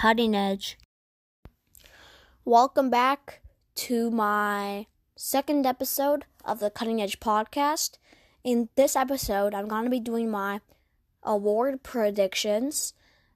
[0.00, 0.78] Cutting Edge.
[2.44, 3.40] Welcome back
[3.74, 4.86] to my
[5.16, 7.98] second episode of the Cutting Edge podcast.
[8.44, 10.60] In this episode, I'm going to be doing my
[11.24, 12.94] award predictions,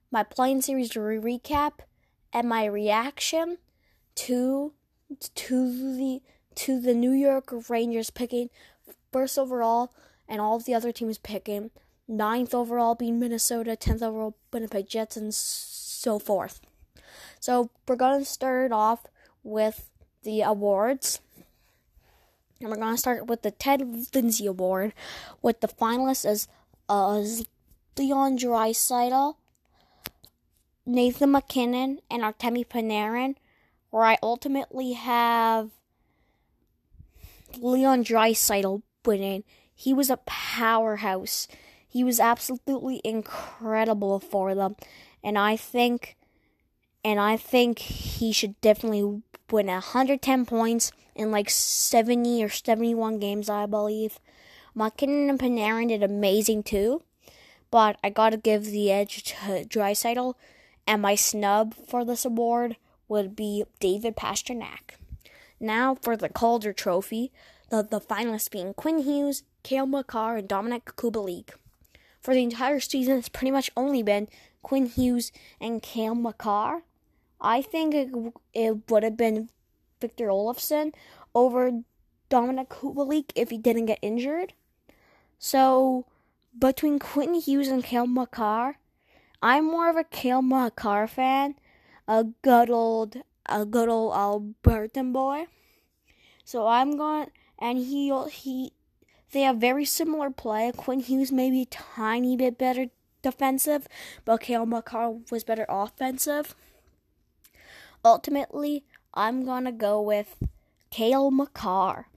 [0.09, 1.79] my play in series re- recap,
[2.31, 3.57] and my reaction
[4.15, 4.71] to
[5.35, 6.21] to the
[6.55, 8.49] to the New York Rangers picking
[9.11, 9.93] first overall
[10.29, 11.71] and all of the other teams picking
[12.07, 15.33] ninth overall being Minnesota, tenth overall Winnipeg Jets, and
[16.03, 16.59] so forth.
[17.39, 19.05] So we're gonna start off
[19.43, 19.89] with
[20.23, 21.19] the awards.
[22.59, 23.81] And we're gonna start with the Ted
[24.13, 24.93] Lindsay Award,
[25.41, 26.47] with the finalists as
[26.89, 27.23] uh,
[27.97, 29.35] Leon Draisaitl,
[30.85, 33.35] Nathan MacKinnon, and Artemi Panarin.
[33.89, 35.69] Where I ultimately have
[37.57, 39.43] Leon Draisaitl winning.
[39.75, 41.47] He was a powerhouse.
[41.87, 44.75] He was absolutely incredible for them,
[45.23, 46.15] and I think,
[47.03, 49.21] and I think he should definitely
[49.51, 54.19] win 110 points in like 70 or 71 games, I believe.
[54.75, 57.03] MacKinnon and Panarin did amazing too,
[57.69, 60.33] but I gotta give the edge to Draisaitl,
[60.87, 62.77] and my snub for this award
[63.07, 64.95] would be David Pastrnak.
[65.59, 67.31] Now for the Calder Trophy,
[67.69, 71.51] the, the finalists being Quinn Hughes, Cale Makar, and Dominik Kubalik.
[72.19, 74.27] For the entire season, it's pretty much only been
[74.63, 76.83] Quinn Hughes and Cale Makar.
[77.39, 78.09] I think it,
[78.53, 79.49] it would have been
[80.01, 80.93] Victor Olofsson
[81.35, 81.83] over
[82.29, 84.53] Dominik Kubalik if he didn't get injured.
[85.37, 86.05] So,
[86.57, 88.77] between Quinn Hughes and Cale Makar,
[89.41, 91.55] I'm more of a Cale Makar fan,
[92.07, 95.47] a good old, a good old Albertan boy.
[96.45, 97.27] So I'm going,
[97.59, 98.73] and he he
[99.31, 100.71] they have very similar play.
[100.75, 102.87] Quinn Hughes maybe a tiny bit better
[103.23, 103.87] defensive,
[104.25, 106.53] but Cale Makar was better offensive.
[108.05, 108.83] Ultimately,
[109.13, 110.43] I'm gonna go with
[110.91, 112.07] Cale Makar.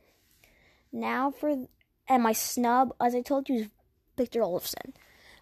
[0.93, 1.67] Now for
[2.09, 3.69] and my snub, as I told you, is
[4.17, 4.93] Victor Olofsson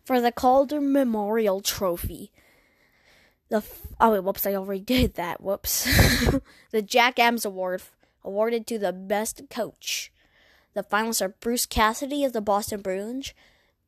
[0.05, 2.31] for the Calder Memorial Trophy.
[3.49, 3.63] The
[4.01, 5.43] oh wait, whoops, I already did that.
[5.43, 5.85] Whoops.
[6.71, 7.83] the Jack Adams Award
[8.23, 10.13] awarded to the best coach.
[10.75, 13.33] The finalists are Bruce Cassidy of the Boston Bruins,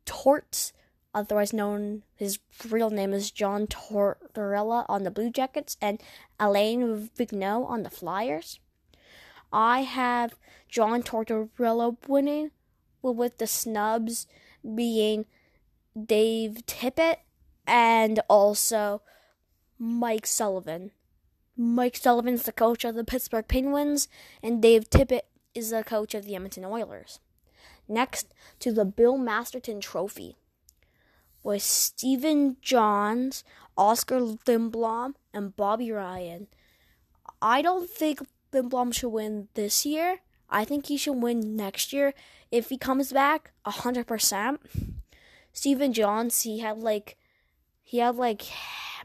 [0.05, 0.72] Torts,
[1.16, 2.38] otherwise known his
[2.69, 6.00] real name is John Tortorella on the Blue Jackets, and
[6.38, 8.60] Alain Vigneault on the Flyers.
[9.50, 10.37] I have
[10.69, 12.50] John Tortorella winning,
[13.03, 14.27] with the snubs
[14.75, 15.25] being
[16.00, 17.19] Dave Tippett
[17.66, 19.00] and also
[19.78, 20.91] Mike Sullivan.
[21.56, 24.09] Mike Sullivan's the coach of the Pittsburgh Penguins,
[24.43, 25.22] and Dave Tippett
[25.54, 27.21] is the coach of the Edmonton Oilers.
[27.88, 30.37] Next to the Bill Masterton Trophy
[31.47, 33.45] was Stephen Johns,
[33.79, 36.49] Oscar Lindblom, and Bobby Ryan.
[37.41, 38.19] I don't think
[38.53, 40.23] Lindblom should win this year.
[40.51, 42.15] I think he should win next year
[42.51, 44.59] if he comes back 100%.
[45.53, 47.17] Stephen Johns, he had like
[47.81, 48.43] he had like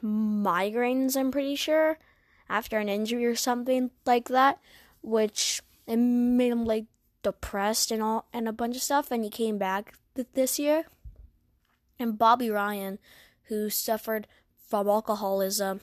[0.03, 1.99] migraines, I'm pretty sure,
[2.49, 4.57] after an injury or something like that,
[5.03, 6.85] which it made him like
[7.21, 10.85] depressed and all and a bunch of stuff and he came back th- this year
[12.01, 12.99] and bobby ryan
[13.43, 14.27] who suffered
[14.67, 15.81] from alcoholism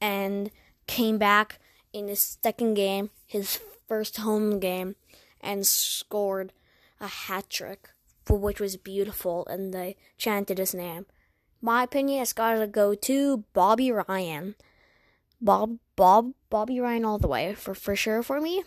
[0.00, 0.50] and
[0.86, 1.58] came back
[1.92, 4.96] in his second game his first home game
[5.40, 6.52] and scored
[7.00, 7.90] a hat trick
[8.38, 11.06] which was beautiful and they chanted his name.
[11.60, 14.54] My opinion it's gotta go to bobby ryan.
[15.40, 18.62] Bob bob bobby ryan all the way for for sure for me.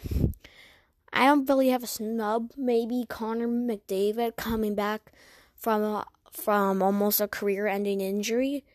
[1.12, 2.52] I don't really have a snub.
[2.58, 5.12] Maybe Connor McDavid coming back
[5.56, 8.66] from a, from almost a career-ending injury.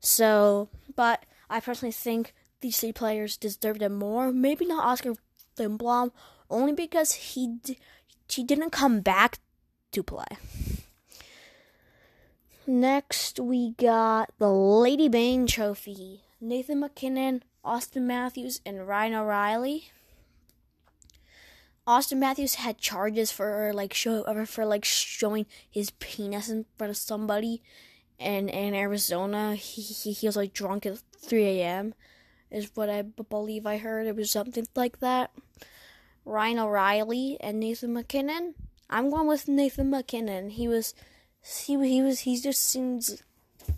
[0.00, 4.32] So, but I personally think these three players deserved it more.
[4.32, 5.14] Maybe not Oscar
[5.56, 6.10] Lindblom,
[6.50, 7.58] only because he
[8.28, 9.38] he didn't come back
[9.92, 10.26] to play.
[12.66, 16.22] Next, we got the Lady Byng Trophy.
[16.40, 19.90] Nathan MacKinnon, Auston Matthews, and Ryan O'Reilly.
[21.86, 26.96] Auston Matthews had charges for like show for like showing his penis in front of
[26.96, 27.62] somebody,
[28.18, 31.94] and in Arizona he, he he was like drunk at 3 a.m.
[32.50, 34.06] is what I believe I heard.
[34.06, 35.30] It was something like that.
[36.24, 38.54] Ryan O'Reilly and Nathan MacKinnon.
[38.90, 40.50] I'm going with Nathan MacKinnon.
[40.50, 40.92] He was
[41.40, 43.22] he he was he just seems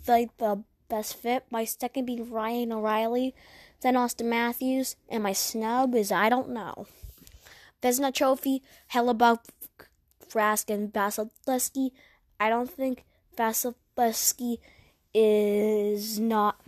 [0.07, 1.45] like the best fit.
[1.51, 3.35] My second being Ryan O'Reilly,
[3.81, 6.87] then Auston Matthews, and my snub is I don't know.
[7.81, 8.61] Vezina Trophy,
[8.93, 9.39] Hellebuyck,
[10.33, 11.91] Rask, and Vasilevskiy.
[12.39, 13.05] I don't think
[13.37, 14.57] Vasilevskiy
[15.13, 16.61] is not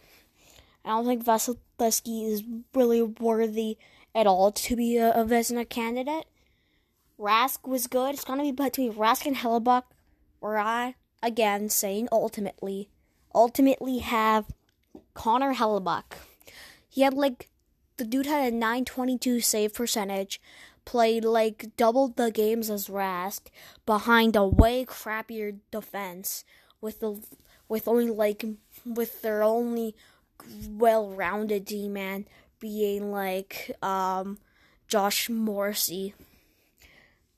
[0.84, 2.44] I don't think Vasilevskiy is
[2.74, 3.78] really worthy
[4.16, 6.26] at all to be a, a Vezina candidate.
[7.20, 8.16] Rask was good.
[8.16, 9.84] It's gonna be between Rask and Hellebuyck,
[10.40, 12.90] where I again saying ultimately,
[13.36, 14.46] ultimately have
[15.14, 16.14] Connor Hellebuyck.
[16.90, 17.50] He had like
[17.98, 20.42] the dude had a 922 save percentage,
[20.86, 23.42] played like double the games as Rask
[23.86, 26.44] behind a way crappier defense
[26.80, 27.22] with the
[27.68, 28.46] with only like
[28.86, 29.96] with their only
[30.68, 32.26] well-rounded D man
[32.60, 34.38] being like um
[34.88, 36.14] Josh Morrissey.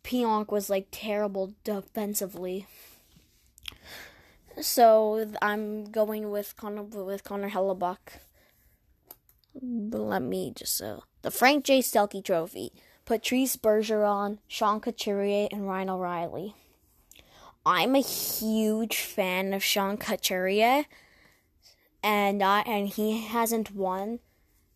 [0.04, 2.68] Pionk was like terrible defensively.
[4.62, 8.20] So I'm going with Connor with Connor Hellebuyck.
[9.62, 11.80] Let me just uh, the Frank J.
[11.80, 12.72] Selke Trophy.
[13.06, 16.56] Patrice Bergeron, Sean Couturier, and Ryan O'Reilly.
[17.66, 20.86] I'm a huge fan of Sean Couturier,
[22.02, 24.20] and I and he hasn't won.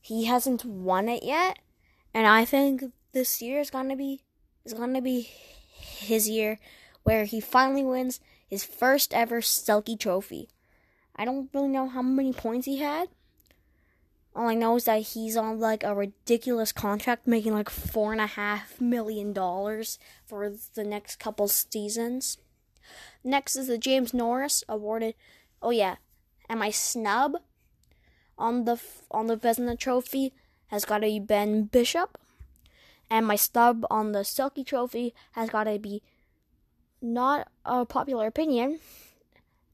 [0.01, 1.59] He hasn't won it yet,
[2.13, 2.83] and I think
[3.13, 4.21] this year is gonna be
[4.65, 5.29] is gonna be
[5.71, 6.59] his year
[7.03, 10.50] where he finally wins his first ever Selke Trophy.
[11.15, 13.07] I don't really know how many points he had,
[14.38, 18.22] all I know is that he's on like a ridiculous contract, making like four and
[18.22, 19.98] a half million dollars
[20.28, 22.38] for the next couple seasons.
[23.24, 25.16] Next is the James Norris awarded.
[25.60, 25.95] Oh yeah,
[26.48, 27.38] and my snub
[28.38, 28.80] on the
[29.10, 30.34] on the Vezina Trophy
[30.68, 32.19] has got to be Ben Bishop,
[33.10, 36.04] and my snub on the Selke Trophy has got to be
[37.01, 38.80] not a popular opinion.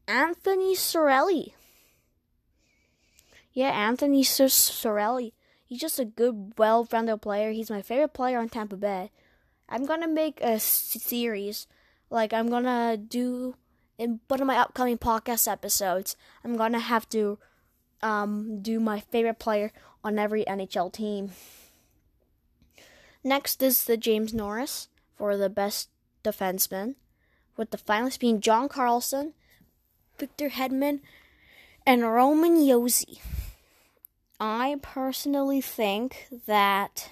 [0.07, 1.51] Anthony Cirelli.
[3.53, 5.33] Yeah, Anthony Cirelli.
[5.65, 7.51] He's just a good, well-rounded player.
[7.51, 9.11] He's my favorite player on Tampa Bay.
[9.69, 11.67] I'm gonna make a series,
[12.09, 13.55] like I'm gonna do
[13.97, 16.15] in one of my upcoming podcast episodes.
[16.44, 17.39] I'm gonna have to
[18.01, 19.71] um, do my favorite player
[20.03, 21.31] on every NHL team.
[23.23, 25.89] Next is the James Norris for the best
[26.23, 26.95] defenseman,
[27.55, 29.33] with the finalists being John Carlson,
[30.17, 31.00] Victor Hedman,
[31.85, 33.19] and Roman Josi.
[34.45, 37.12] I personally think that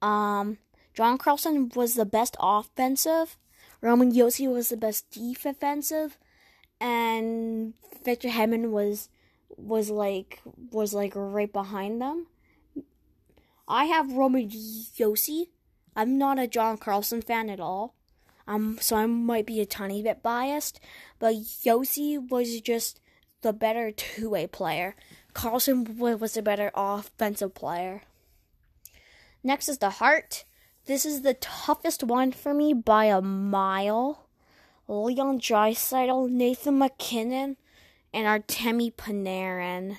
[0.00, 0.58] um,
[0.94, 3.36] John Carlson was the best offensive,
[3.80, 6.18] Roman Josi was the best defensive,
[6.80, 7.74] and
[8.04, 9.08] Victor Hedman was
[9.56, 10.40] was like
[10.70, 12.28] was like right behind them.
[13.66, 15.48] I have Roman Josi.
[15.96, 17.96] I'm not a John Carlson fan at all.
[18.46, 20.78] Um, so I might be a tiny bit biased,
[21.18, 23.00] but Josi was just
[23.42, 24.94] the better two way player.
[25.34, 28.02] Carlson was a better offensive player.
[29.42, 30.44] Next is the heart.
[30.86, 34.26] This is the toughest one for me by a mile.
[34.88, 37.56] Leon Draisaitl, Nathan MacKinnon,
[38.12, 39.98] and Artemi Panarin.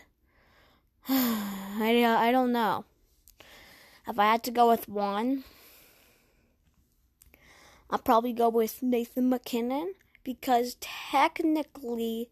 [1.10, 2.86] I, I don't know.
[4.08, 5.44] If I had to go with one,
[7.90, 9.94] I'll probably go with Nathan MacKinnon
[10.24, 12.30] because technically,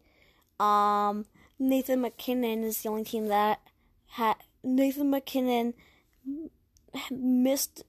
[0.58, 1.26] um,
[1.60, 3.60] Nathan MacKinnon is the only team that
[4.12, 5.74] had Nathan MacKinnon
[7.10, 7.84] missed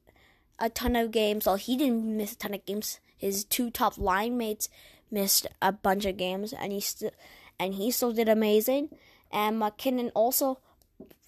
[0.60, 1.46] a ton of games.
[1.46, 3.00] Well, he didn't miss a ton of games.
[3.18, 4.68] His two top line mates
[5.10, 7.12] missed a bunch of games, and he still
[7.58, 8.90] and he still did amazing.
[9.32, 10.60] And MacKinnon also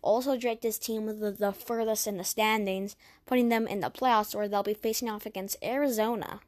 [0.01, 4.35] also dragged his team the, the furthest in the standings, putting them in the playoffs
[4.35, 6.41] where they'll be facing off against Arizona.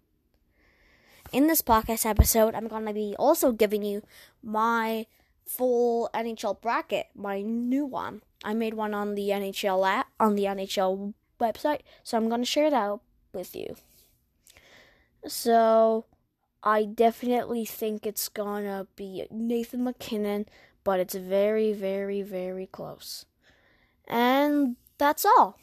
[1.31, 4.03] In this podcast episode, I'm going to be also giving you
[4.43, 5.05] my
[5.47, 8.21] full NHL bracket, my new one.
[8.43, 12.45] I made one on the NHL app, on the NHL website, so I'm going to
[12.45, 12.99] share that
[13.33, 13.75] with you.
[15.27, 16.05] So,
[16.63, 20.47] I definitely think it's going to be Nathan MacKinnon,
[20.83, 23.25] but it's very, very, very close.
[24.07, 25.59] And that's all.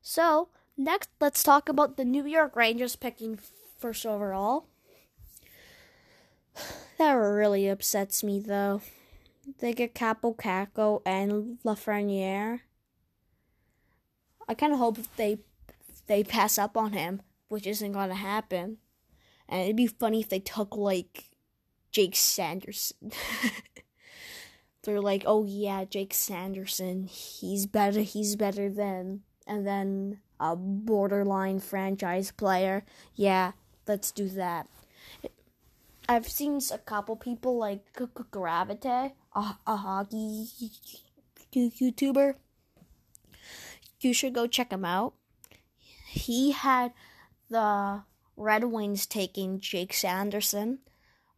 [0.00, 3.38] So, next, let's talk about the New York Rangers picking
[3.78, 4.66] first overall.
[6.98, 8.82] That really upsets me, though.
[9.58, 12.60] They get Kaapo Kakko and Lafreniere.
[14.48, 15.38] I kind of hope they
[16.06, 18.78] they pass up on him, which isn't going to happen.
[19.48, 21.30] And it'd be funny if they took like
[21.90, 23.12] Jake Sanderson.
[24.82, 28.00] They're like, "Oh yeah, Jake Sanderson, he's better.
[28.00, 32.84] He's better than." And then a borderline franchise player.
[33.14, 33.52] Yeah,
[33.86, 34.68] let's do that.
[36.08, 40.48] I've seen a couple people like Gravite, a, a hockey
[41.54, 42.34] YouTuber.
[44.00, 45.14] You should go check him out.
[46.08, 46.92] He had
[47.48, 48.02] the
[48.36, 50.80] Red Wings taking Jake Sanderson,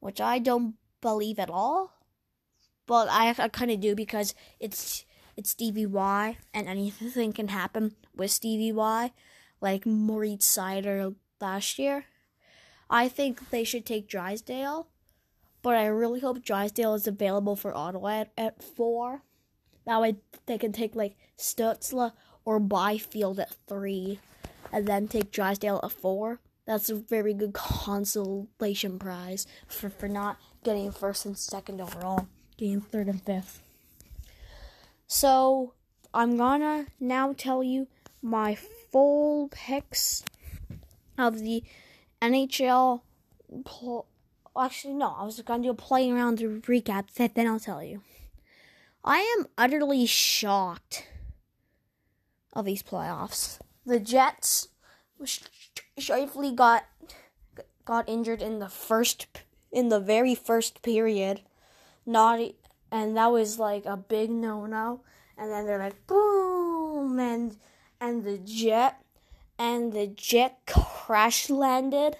[0.01, 1.93] which I don't believe at all.
[2.87, 5.05] But I, I kind of do because it's
[5.37, 9.13] it's Stevie Y, and anything can happen with Stevie Y,
[9.61, 12.07] like Moritz Seider last year.
[12.91, 14.89] I think they should take Drysdale,
[15.63, 19.23] but I really hope Drysdale is available for Ottawa at, at four.
[19.87, 22.13] That way they can take like Stutzle
[22.45, 24.21] or Byfield at three,
[24.73, 26.41] and then take Drysdale at four.
[26.67, 32.81] That's a very good consolation prize for, for not getting first and second overall, getting
[32.81, 33.63] third and fifth.
[35.07, 35.75] So
[36.13, 37.87] I'm gonna now tell you
[38.23, 40.25] my full picks
[41.19, 41.63] of the
[42.31, 43.03] NHL.
[43.65, 44.07] Pl-
[44.57, 47.07] Actually, no, I was gonna do a playing around to recap.
[47.35, 48.03] Then I'll tell you.
[49.05, 51.09] I am utterly shocked
[52.53, 53.59] of these playoffs.
[53.85, 54.69] The Jets
[55.99, 56.85] Scheifele got
[57.85, 59.27] got injured in the first
[59.71, 61.43] in the very first period.
[62.07, 62.41] Not
[62.91, 65.01] and that was like a big no no.
[65.37, 67.57] And then they're like boom and
[68.01, 69.04] and the jet
[69.59, 72.17] and the jet crash landed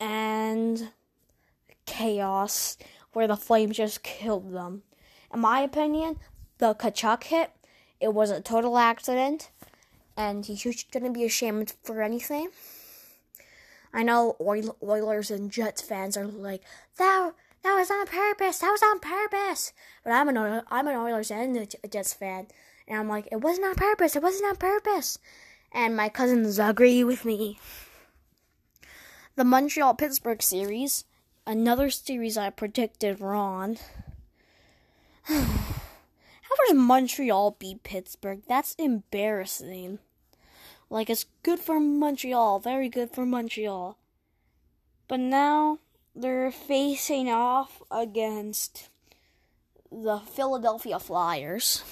[0.00, 0.90] and
[1.86, 2.76] chaos
[3.12, 4.82] where the flames just killed them.
[5.32, 6.18] In my opinion,
[6.58, 7.50] the Tkachuk hit,
[8.00, 9.50] it was a total accident
[10.16, 12.50] and he shouldn't be ashamed for anything.
[13.92, 16.62] I know Oilers and Jets fans are like
[16.98, 17.32] that.
[17.62, 18.58] That was on purpose.
[18.58, 19.72] That was on purpose.
[20.02, 22.48] But I'm an I'm an Oilers and a Jets fan,
[22.86, 24.16] and I'm like, it wasn't on purpose.
[24.16, 25.18] It wasn't on purpose.
[25.74, 27.58] And my cousin agree with me.
[29.34, 31.04] The Montreal Pittsburgh series,
[31.44, 33.78] another series I predicted wrong.
[35.24, 38.42] How does Montreal beat Pittsburgh?
[38.46, 39.98] That's embarrassing.
[40.88, 43.98] Like, it's good for Montreal, very good for Montreal.
[45.08, 45.80] But now
[46.14, 48.90] they're facing off against
[49.90, 51.82] the Philadelphia Flyers.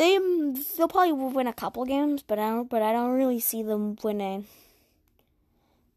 [0.00, 3.38] They um, they'll probably win a couple games, but I don't but I don't really
[3.38, 4.46] see them winning.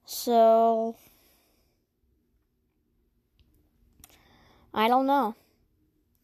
[0.04, 0.98] So
[4.74, 5.36] I don't know.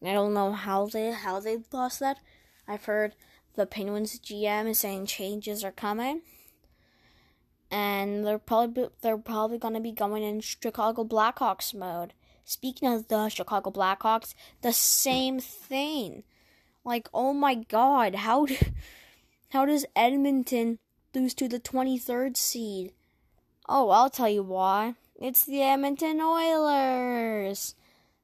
[0.04, 2.18] I don't know how they how they lost that.
[2.68, 3.14] I've heard
[3.56, 6.20] the Penguins GM is saying changes are coming,
[7.70, 12.12] and they're probably they're probably going to be going in Chicago Blackhawks mode.
[12.44, 16.24] Speaking of the Chicago Blackhawks, the same thing.
[16.84, 18.56] Like, oh my God, how do,
[19.50, 20.78] how does Edmonton
[21.14, 22.92] lose to the 23rd seed?
[23.68, 24.94] Oh, I'll tell you why.
[25.20, 27.74] It's the Edmonton Oilers.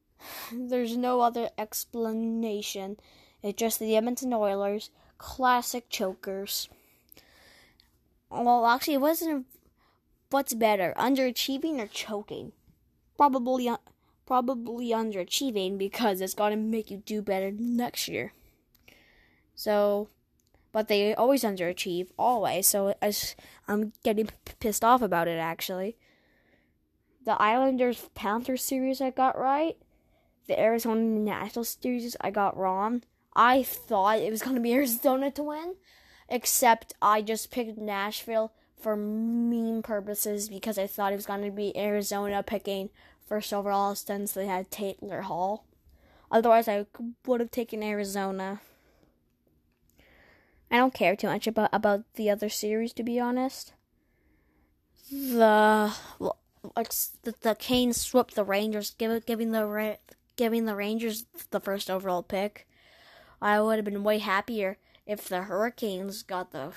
[0.53, 2.97] There's no other explanation.
[3.43, 6.69] It's just the Edmonton Oilers, classic chokers.
[8.31, 9.47] Well, actually, it wasn't.
[10.31, 12.53] What's better, underachieving or choking?
[13.17, 13.71] Probably,
[14.27, 18.33] probably underachieving because it's gonna make you do better next year.
[19.57, 20.09] So,
[20.71, 22.69] but they always underachieve, always.
[22.69, 23.13] So I,
[23.67, 24.29] I'm getting
[24.61, 25.39] pissed off about it.
[25.39, 25.97] Actually,
[27.25, 29.77] the Islanders Panthers series I got right
[30.47, 33.03] the Arizona National Series I got wrong.
[33.35, 35.75] I thought it was going to be Arizona to win,
[36.29, 41.51] except I just picked Nashville for meme purposes because I thought it was going to
[41.51, 42.91] be Arizona picking
[43.27, 45.65] first overall since they had Taylor Hall.
[46.31, 46.87] Otherwise, I
[47.27, 48.61] would have taken Arizona.
[50.71, 53.73] I don't care too much about about the other series, to be honest.
[55.11, 55.95] The
[56.75, 56.93] like
[57.23, 59.99] the, the Canes swept the Rangers, give, giving the
[60.37, 62.67] giving the Rangers the first overall pick.
[63.41, 66.73] I would have been way happier if the Hurricanes got the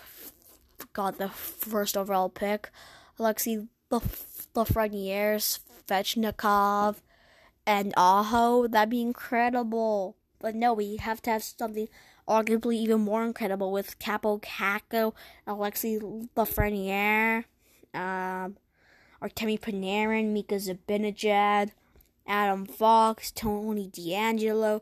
[0.93, 2.69] got the first overall pick.
[3.17, 6.97] Alexi Lafreniere, Svechnikov,
[7.65, 8.67] and Aho.
[8.67, 10.15] That'd be incredible.
[10.39, 11.87] But no, we have to have something
[12.29, 15.13] arguably even more incredible with Kaapo Kakko,
[15.47, 17.45] Alexi Lafreniere,
[17.93, 18.55] um,
[19.21, 21.71] Artemi Panarin, Mika Zibanejad,
[22.27, 24.81] Adam Fox, Tony DeAngelo,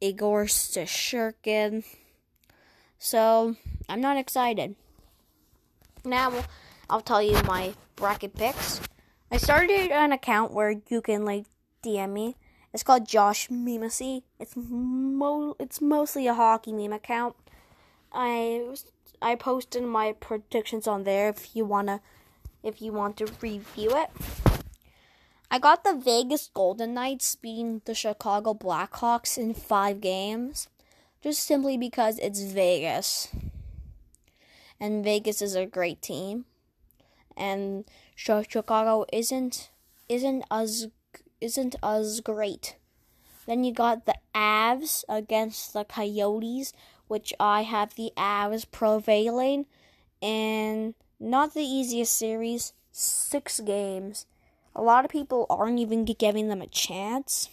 [0.00, 1.84] Igor Shesterkin.
[2.98, 3.56] So,
[3.88, 4.76] I'm not excited.
[6.04, 6.44] Now,
[6.88, 8.80] I'll tell you my bracket picks.
[9.30, 11.44] I started an account where you can like
[11.82, 12.36] DM me.
[12.72, 14.22] It's called Josh Memacy.
[14.38, 17.36] It's mo- it's mostly a hockey meme account.
[18.12, 18.74] I
[19.22, 22.00] I posted my predictions on there if you wanna
[22.62, 24.10] if you want to review it.
[25.50, 30.68] I got the Vegas Golden Knights beating the Chicago Blackhawks in five games,
[31.22, 33.28] just simply because it's Vegas.
[34.78, 36.44] And Vegas is a great team.
[37.34, 39.70] And Chicago isn't
[40.08, 40.88] isn't as
[41.40, 42.76] isn't as great.
[43.46, 46.72] Then you got the Avs against the Coyotes,
[47.06, 49.66] which I have the Avs prevailing.
[50.20, 54.26] And not the easiest series, six games.
[54.74, 57.48] A lot of people aren't even giving them a chance,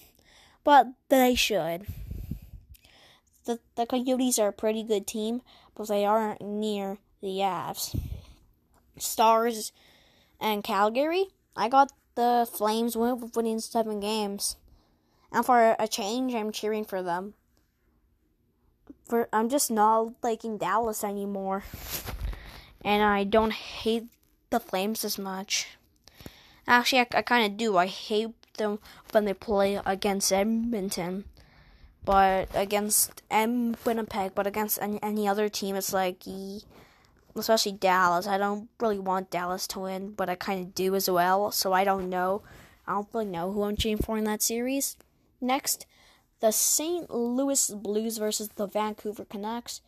[0.63, 1.87] but they should.
[3.45, 5.41] The, the Coyotes are a pretty good team,
[5.75, 7.97] but they aren't near the Avs.
[8.97, 9.71] Stars
[10.39, 14.55] and Calgary, I got the Flames win winning seven games.
[15.31, 17.33] And for a change, I'm cheering for them.
[19.07, 21.63] For I'm just not liking Dallas anymore,
[22.83, 24.07] and I don't hate
[24.49, 25.77] the Flames as much.
[26.67, 27.77] Actually, I, I kind of do.
[27.77, 28.79] I hate them
[29.11, 31.25] when they play against Edmonton,
[32.03, 36.23] but against M Winnipeg, but against any, any other team, it's like,
[37.35, 38.27] especially Dallas.
[38.27, 41.51] I don't really want Dallas to win, but I kind of do as well.
[41.51, 42.43] So I don't know.
[42.87, 44.97] I don't really know who I'm cheering for in that series.
[45.41, 45.85] Next,
[46.39, 47.09] the St.
[47.09, 49.81] Louis Blues versus the Vancouver Canucks.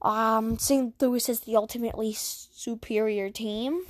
[0.00, 1.00] Um, St.
[1.00, 3.82] Louis is the ultimately superior team.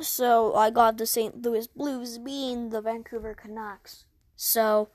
[0.00, 1.42] So I got the St.
[1.42, 4.04] Louis Blues being the Vancouver Canucks.
[4.36, 4.88] So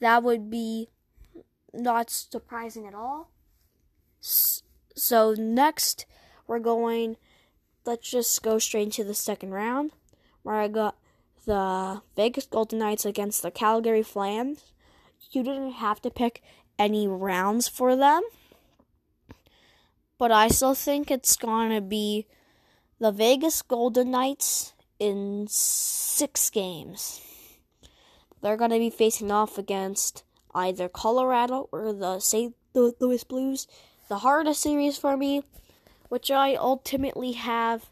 [0.00, 0.88] that would be
[1.72, 3.30] not surprising at all.
[4.98, 6.06] So next,
[6.46, 7.16] we're going.
[7.86, 9.92] Let's just go straight into the second round,
[10.42, 10.96] where I got
[11.46, 14.72] the Vegas Golden Knights against the Calgary Flames.
[15.30, 16.42] You didn't have to pick
[16.78, 18.22] any rounds for them.
[20.18, 21.36] But I still think it's
[21.70, 22.26] to be
[22.98, 27.22] the Vegas Golden Knights in six games.
[28.42, 30.24] They're to be facing off against
[30.54, 32.54] either Colorado or the St.
[32.74, 33.66] Louis Blues.
[34.08, 35.42] The hardest series for me,
[36.08, 37.90] which I ultimately have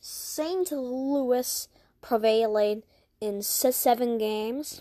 [0.00, 0.72] St.
[0.72, 1.68] Louis
[2.00, 2.84] prevailing
[3.20, 4.80] in seven games.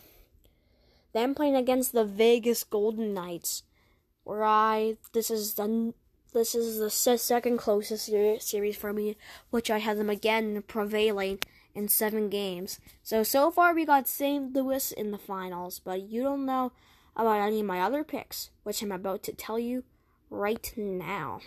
[1.11, 3.63] Then playing against the Vegas Golden Knights,
[4.23, 5.93] where I this is the
[6.33, 9.17] this is the second closest series for me,
[9.49, 11.39] which I had them again prevailing
[11.75, 12.79] in seven games.
[13.03, 14.53] So so far we got St.
[14.53, 16.71] Louis in the finals, but you don't know
[17.13, 19.83] about any of my other picks, which I'm about to tell you
[20.29, 21.41] right now.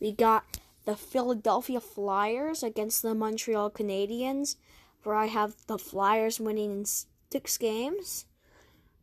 [0.00, 4.56] We got the Philadelphia Flyers against the Montreal Canadiens
[5.02, 6.84] where I have the Flyers winning in
[7.30, 8.26] six games.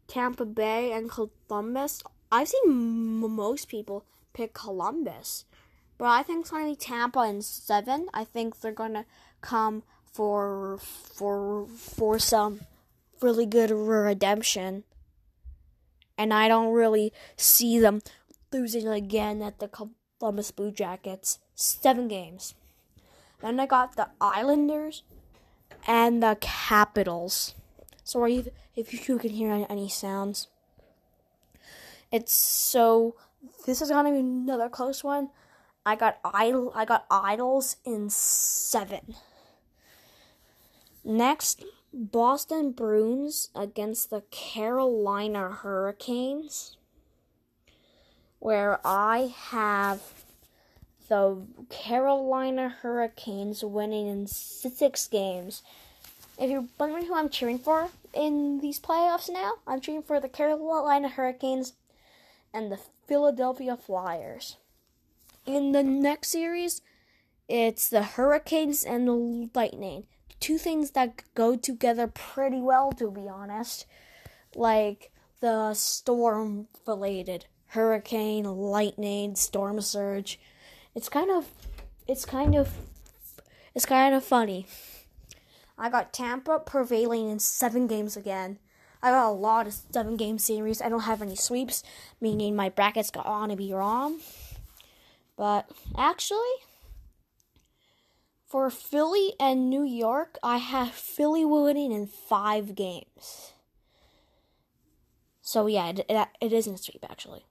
[0.07, 2.03] Tampa Bay and Columbus.
[2.31, 5.45] I've seen m- most people pick Columbus,
[5.97, 8.07] but I think it's going to be Tampa in seven.
[8.13, 9.05] I think they're going to
[9.41, 12.61] come for for for some
[13.21, 14.83] really good redemption,
[16.17, 18.01] and I don't really see them
[18.51, 19.69] losing again at the
[20.19, 21.39] Columbus Blue Jackets.
[21.55, 22.55] Seven games.
[23.41, 25.03] Then I got the Islanders
[25.87, 27.55] and the Capitals.
[28.03, 30.47] Sorry if you can hear any sounds.
[32.11, 33.15] It's so.
[33.65, 35.29] This is gonna be another close one.
[35.85, 36.71] I got idol.
[36.75, 39.15] I got idols in seven.
[41.03, 46.77] Next, Boston Bruins against the Carolina Hurricanes,
[48.45, 50.03] where I have
[51.09, 55.63] the Carolina Hurricanes winning in six games.
[56.37, 60.29] If you're wondering who I'm cheering for in these playoffs now, I'm cheering for the
[60.29, 61.73] Carolina Hurricanes
[62.53, 62.77] and the
[63.07, 64.57] Philadelphia Flyers.
[65.47, 66.83] In the next series,
[67.49, 70.03] it's the Hurricanes and the Lightning.
[70.39, 73.87] Two things that go together pretty well, to be honest.
[74.53, 80.39] Like the storm related hurricane, lightning, storm surge
[80.95, 81.51] it's kind of
[82.07, 82.73] it's kind of
[83.75, 84.65] it's kind of funny.
[85.77, 88.59] I got Tampa prevailing in seven games again.
[89.03, 90.81] I got a lot of seven game series.
[90.81, 91.83] I don't have any sweeps,
[92.21, 94.21] meaning my brackets got on to be wrong.
[95.35, 96.39] But actually,
[98.47, 103.51] for Philly and New York, I have Philly winning in five games.
[105.41, 107.45] So yeah, it, it, it isn't a sweep actually.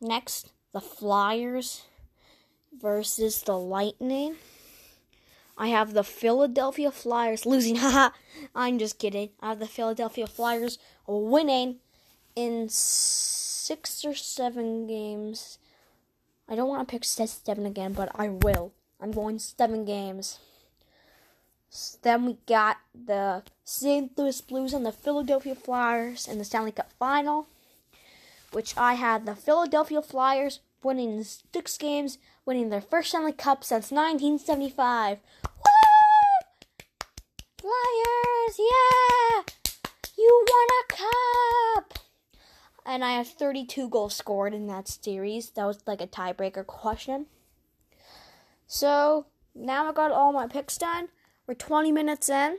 [0.00, 1.82] Next, the Flyers
[2.72, 4.36] versus the Lightning.
[5.58, 7.76] I have the Philadelphia Flyers losing.
[7.84, 8.10] Haha,
[8.54, 9.30] I'm just kidding.
[9.40, 11.76] I have the Philadelphia Flyers winning
[12.34, 15.58] in six or seven games.
[16.48, 18.72] I don't want to pick seven again, but I will.
[19.00, 20.38] I'm going seven games.
[22.02, 24.16] Then we got the St.
[24.18, 27.46] Louis Blues and the Philadelphia Flyers in the Stanley Cup Final,
[28.52, 33.90] which I had the Philadelphia Flyers winning six games, winning their first Stanley Cup since
[33.90, 35.18] 1975.
[35.44, 35.70] Woo!
[37.60, 39.42] Flyers, yeah!
[40.16, 42.00] You won a cup!
[42.90, 45.50] and I have 32 goals scored in that series.
[45.50, 47.26] That was like a tiebreaker question.
[48.66, 51.08] So now I got all my picks done.
[51.46, 52.58] We're 20 minutes in.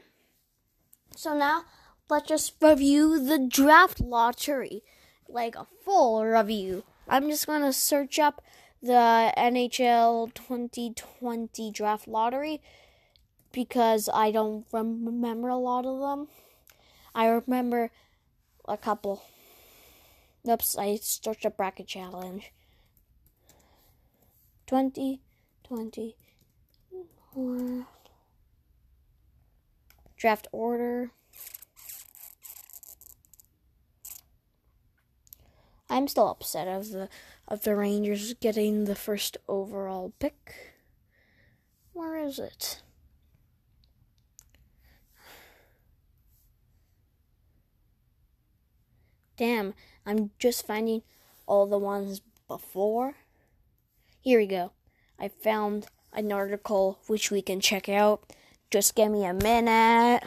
[1.17, 1.63] So now
[2.09, 4.83] let's just review the draft lottery,
[5.33, 6.83] like a full review.
[7.07, 8.41] I'm just gonna search up
[8.81, 12.61] the NHL 2020 draft lottery
[13.51, 16.27] because I don't remember a lot of them.
[17.13, 17.91] I remember
[18.67, 19.23] a couple.
[20.49, 22.51] Oops, I searched a bracket challenge.
[24.67, 25.19] 20,
[25.63, 26.15] 20,
[30.17, 31.11] draft order.
[35.91, 37.09] I'm still upset of the
[37.49, 40.73] of the Rangers getting the first overall pick.
[41.91, 42.81] Where is it?
[49.35, 49.73] Damn,
[50.05, 51.01] I'm just finding
[51.45, 53.15] all the ones before.
[54.21, 54.71] Here we go.
[55.19, 58.23] I found an article which we can check out.
[58.69, 60.23] Just give me a minute.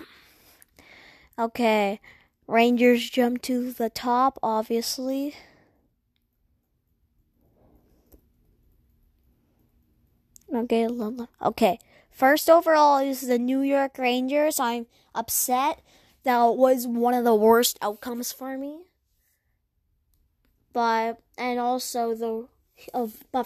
[1.39, 2.01] Okay,
[2.47, 5.35] Rangers jump to the top, obviously.
[10.55, 10.87] Okay,
[11.43, 11.79] okay.
[12.13, 14.61] First overall is the New York Rangers.
[14.61, 15.81] I'm upset.
[16.23, 18.83] That was one of the worst outcomes for me.
[20.73, 22.49] But and also the
[22.93, 23.43] of uh,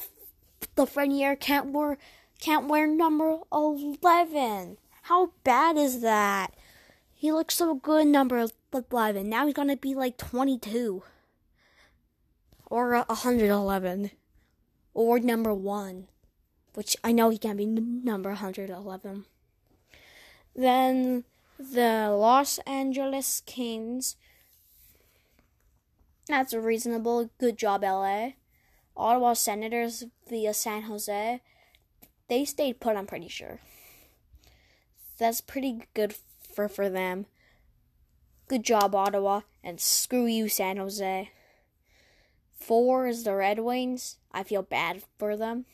[0.75, 1.97] the Lafreniere can't wear
[2.41, 4.77] can't wear number eleven.
[5.03, 6.55] How bad is that?
[7.15, 9.31] He looks so good number eleven.
[9.31, 11.05] Now he's gonna be like twenty two
[12.67, 14.11] or hundred eleven
[14.93, 16.09] or number one
[16.79, 19.25] which I know he can be number 111.
[20.55, 21.25] Then
[21.59, 24.15] the Los Angeles Kings.
[26.29, 27.31] That's a reasonable.
[27.39, 28.35] Good job, LA.
[28.97, 31.41] Ottawa Senators via San Jose.
[32.29, 33.59] They stayed put, I'm pretty sure.
[35.19, 36.15] That's pretty good
[36.55, 37.27] for, for them.
[38.47, 39.41] Good job, Ottawa.
[39.65, 41.33] And screw you, San Jose.
[42.55, 44.19] Four is the Red Wings.
[44.31, 45.65] I feel bad for them.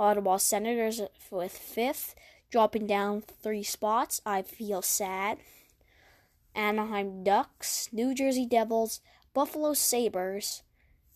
[0.00, 2.14] Ottawa Senators with fifth,
[2.50, 4.22] dropping down three spots.
[4.24, 5.38] I feel sad.
[6.54, 9.00] Anaheim Ducks, New Jersey Devils,
[9.34, 10.62] Buffalo Sabres,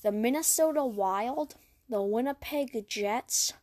[0.03, 1.55] the Minnesota Wild,
[1.89, 3.55] the Winnipeg Jets,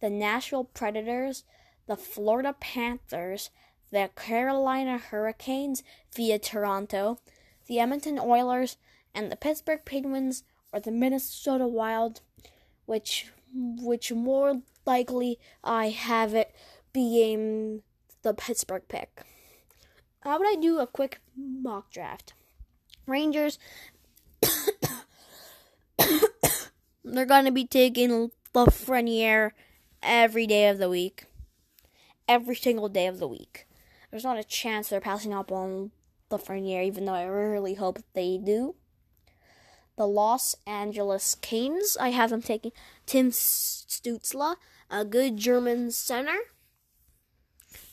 [0.00, 1.44] the Nashville Predators,
[1.86, 3.50] the Florida Panthers,
[3.90, 5.82] the Carolina Hurricanes
[6.14, 7.18] via Toronto,
[7.66, 8.78] the Edmonton Oilers,
[9.14, 12.22] and the Pittsburgh Penguins or the Minnesota Wild,
[12.86, 16.54] which which more likely I have it
[16.92, 17.82] being
[18.22, 19.22] the Pittsburgh pick.
[20.20, 22.34] How would I do a quick mock draft?
[23.06, 23.58] Rangers,
[27.04, 29.52] they're going to be taking Lafreniere
[30.02, 31.24] every day of the week.
[32.28, 33.66] Every single day of the week.
[34.10, 35.90] There's not a chance they're passing up on
[36.30, 38.76] Lafreniere, even though I really hope they do
[40.00, 41.94] the Los Angeles Canes.
[42.00, 42.72] I have them taking
[43.04, 44.56] Tim Stutzle,
[44.90, 46.38] a good German center.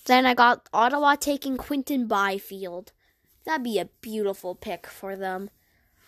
[0.05, 2.93] Then I got Ottawa taking Quinton Byfield.
[3.45, 5.49] That'd be a beautiful pick for them.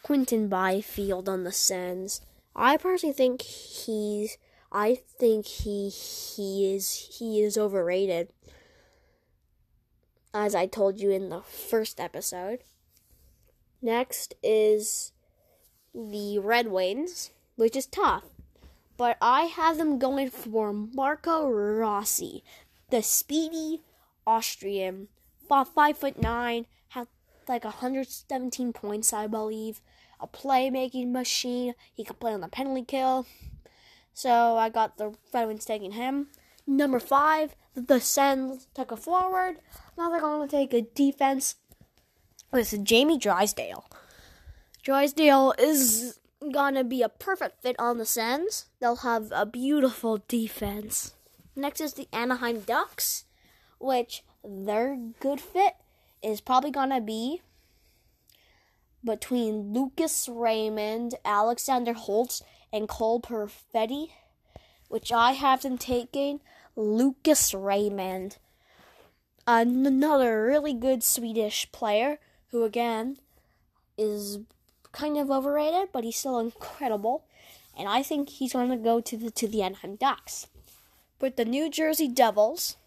[0.02, 2.22] Quinton Byfield on the Sens.
[2.56, 4.38] I personally think he's
[4.72, 8.30] I think he he is he is overrated.
[10.34, 12.60] As I told you in the first episode.
[13.82, 15.12] Next is
[15.94, 18.24] the Red Wings, which is tough.
[18.98, 22.44] But I have them going for Marco Rossi,
[22.90, 23.82] the speedy
[24.28, 25.08] Austrian,
[25.48, 27.08] five foot nine, had
[27.48, 29.82] like 117 points, I believe.
[30.22, 31.76] A playmaking machine.
[31.94, 33.26] He can play on the penalty kill.
[34.14, 36.28] So I got the Red Wings taking him.
[36.68, 39.58] Number five, the Sens took a forward.
[39.98, 41.56] Now they're going to take a defense
[42.52, 43.86] with Jamie Drysdale.
[44.90, 46.20] Drysdale is
[46.52, 48.66] gonna be a perfect fit on the Sens.
[48.80, 51.14] They'll have a beautiful defense.
[51.56, 53.26] Next is the Anaheim Ducks,
[53.78, 55.76] which their good fit
[56.24, 57.44] is probably gonna be
[59.06, 62.42] between Lucas Raymond, Alexander Holtz,
[62.74, 64.14] and Cole Perfetti,
[64.88, 66.42] which I have them taking
[66.76, 68.38] Lucas Raymond,
[69.46, 73.20] another really good Swedish player who again
[73.96, 74.40] is
[74.92, 77.26] kind of overrated, but he's still incredible.
[77.78, 80.48] And I think he's going to go to the to the Anaheim Ducks.
[81.22, 82.78] With the New Jersey Devils,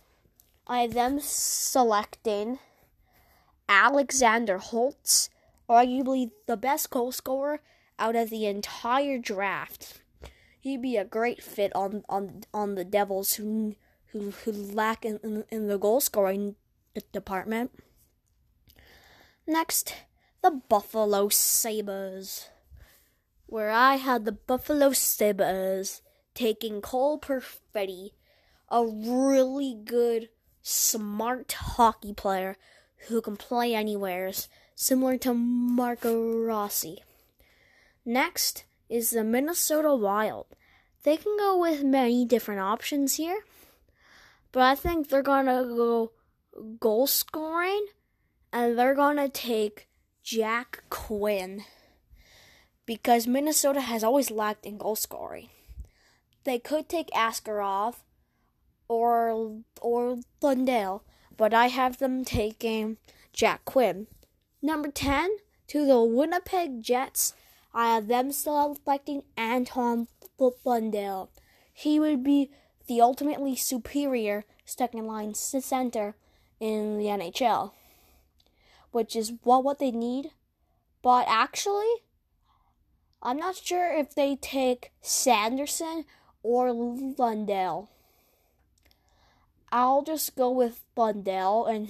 [0.67, 2.59] I have them selecting
[3.69, 5.31] Alexander Holtz,
[5.69, 7.61] arguably the best goal scorer
[7.99, 10.01] out of the entire draft.
[10.61, 13.75] He'd be a great fit on on on the Devils who
[14.07, 16.57] who who lack in, in, in the goal scoring
[17.13, 17.73] department.
[19.47, 19.95] Next,
[20.43, 22.49] the Buffalo Sabres,
[23.47, 26.03] where I had the Buffalo Sabres
[26.35, 28.11] taking Cole Perfetti,
[28.69, 32.57] a really good, smart hockey player
[33.07, 37.05] who can play anywheres, similar to Marco Rossi.
[38.05, 40.47] Next is the Minnesota Wild.
[41.05, 43.45] They can go with many different options here,
[44.51, 46.11] but I think they're gonna go
[46.81, 47.87] goal scoring
[48.53, 49.89] and they're gonna take
[50.23, 51.65] Jack Quinn
[52.87, 55.49] because Minnesota has always lacked in goal scoring.
[56.45, 57.97] They could take Askarov
[58.89, 61.05] or or Lundell,
[61.37, 62.99] but I have them taking
[63.33, 64.07] Jack Quinn.
[64.61, 65.37] Number 10
[65.69, 67.35] to the Winnipeg Jets.
[67.75, 70.09] I have them selecting Anton
[70.39, 71.31] Lundell.
[71.73, 72.51] He would be
[72.87, 76.17] the ultimately superior second line center
[76.61, 77.73] in the NHL,
[78.93, 80.31] which is what what they need.
[81.03, 81.93] But actually,
[83.23, 86.05] I'm not sure if they take Sanderson
[86.43, 87.91] or Lundell.
[89.71, 91.89] I'll just go with Lundell and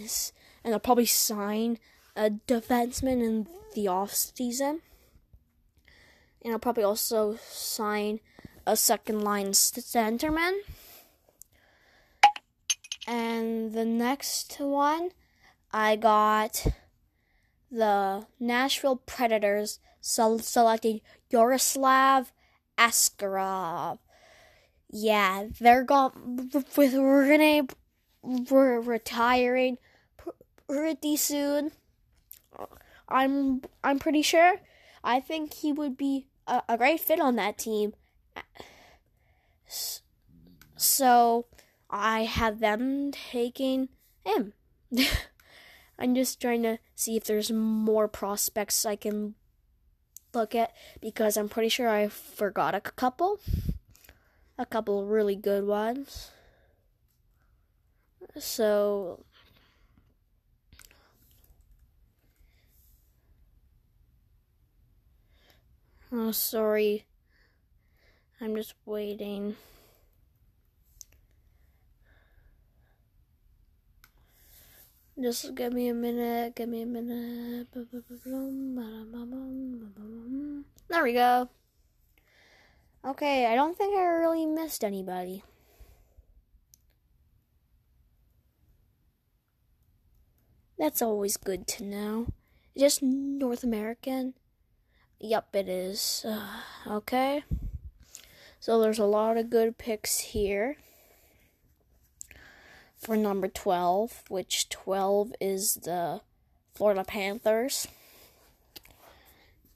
[0.64, 1.78] and I'll probably sign
[2.14, 4.82] a defenseman in the off season.
[6.42, 8.20] And I'll probably also sign
[8.66, 10.58] a second line centerman.
[13.06, 15.10] And the next one,
[15.72, 16.66] I got
[17.72, 22.32] the Nashville Predators selecting Yaroslav
[22.78, 23.98] Askarov.
[24.90, 27.68] Yeah, they're gone with Rinne
[28.22, 29.78] we're retiring
[30.68, 31.72] pretty soon.
[33.08, 34.60] I'm I'm pretty sure.
[35.04, 37.94] I think he would be a, a great fit on that team.
[40.76, 41.46] So
[41.90, 43.88] I have them taking
[44.24, 44.52] him.
[45.98, 49.34] I'm just trying to see if there's more prospects I can
[50.34, 53.40] look at because I'm pretty sure I forgot a couple.
[54.58, 56.30] A couple really good ones.
[58.38, 59.24] So
[66.14, 67.06] Oh, sorry.
[68.38, 69.56] I'm just waiting.
[75.22, 77.68] Just give me a minute, give me a minute.
[80.88, 81.48] There we go.
[83.04, 85.44] Okay, I don't think I really missed anybody.
[90.76, 92.26] That's always good to know.
[92.76, 94.34] Just North American?
[95.20, 96.26] Yup, it is.
[96.26, 97.44] Uh, okay.
[98.58, 100.78] So there's a lot of good picks here
[103.02, 106.20] for number 12, which 12 is the
[106.72, 107.88] Florida Panthers.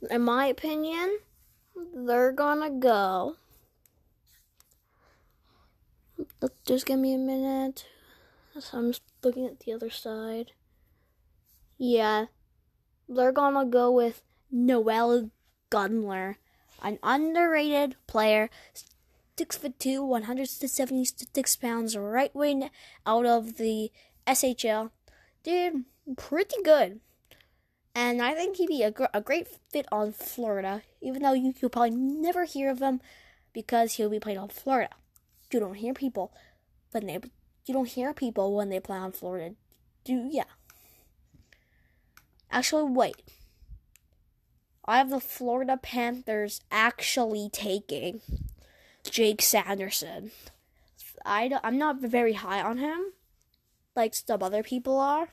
[0.08, 1.18] In my opinion,
[1.94, 3.36] they're gonna go.
[6.64, 7.86] Just give me a minute.
[8.72, 10.52] I'm looking at the other side.
[11.76, 12.26] Yeah,
[13.08, 15.30] they're gonna go with Noel
[15.70, 16.36] Gunler,
[16.82, 18.48] an underrated player
[19.38, 22.70] six foot two, 176 pounds, right wing
[23.04, 23.90] out of the
[24.26, 24.90] SHL.
[25.42, 25.84] Dude,
[26.16, 27.00] pretty good.
[27.94, 31.54] And I think he'd be a, gr- a great fit on Florida, even though you,
[31.60, 33.00] you'll probably never hear of him
[33.52, 34.90] because he'll be playing on Florida.
[35.52, 36.32] You don't hear people
[36.90, 37.20] when they
[37.64, 39.54] you don't hear people when they play on Florida.
[40.04, 40.44] Do yeah.
[42.50, 43.22] Actually, wait.
[44.84, 48.20] I have the Florida Panthers actually taking
[49.10, 50.30] Jake Sanderson.
[51.24, 53.12] I I'm not very high on him,
[53.94, 55.28] like some other people are.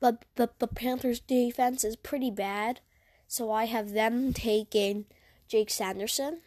[0.00, 2.80] But the, the Panthers' defense is pretty bad,
[3.28, 5.06] so I have them taking
[5.48, 6.40] Jake Sanderson,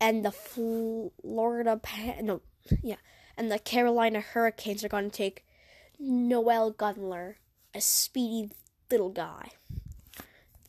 [0.00, 2.40] and the Florida Pan no
[2.82, 2.96] yeah,
[3.36, 5.44] and the Carolina Hurricanes are going to take
[5.98, 7.34] Noel Gunler,
[7.74, 8.52] a speedy
[8.90, 9.50] little guy.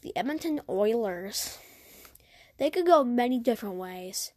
[0.02, 1.58] The Edmonton Oilers
[2.62, 4.34] they could go many different ways.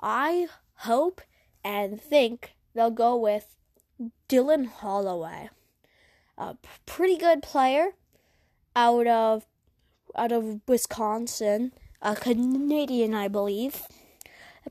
[0.00, 0.48] I
[0.78, 1.20] hope
[1.62, 3.54] and think they'll go with
[4.28, 5.48] Dylan Holloway,
[6.36, 7.92] a pretty good player
[8.74, 9.46] out of
[10.16, 11.72] out of Wisconsin,
[12.02, 13.82] a Canadian, I believe,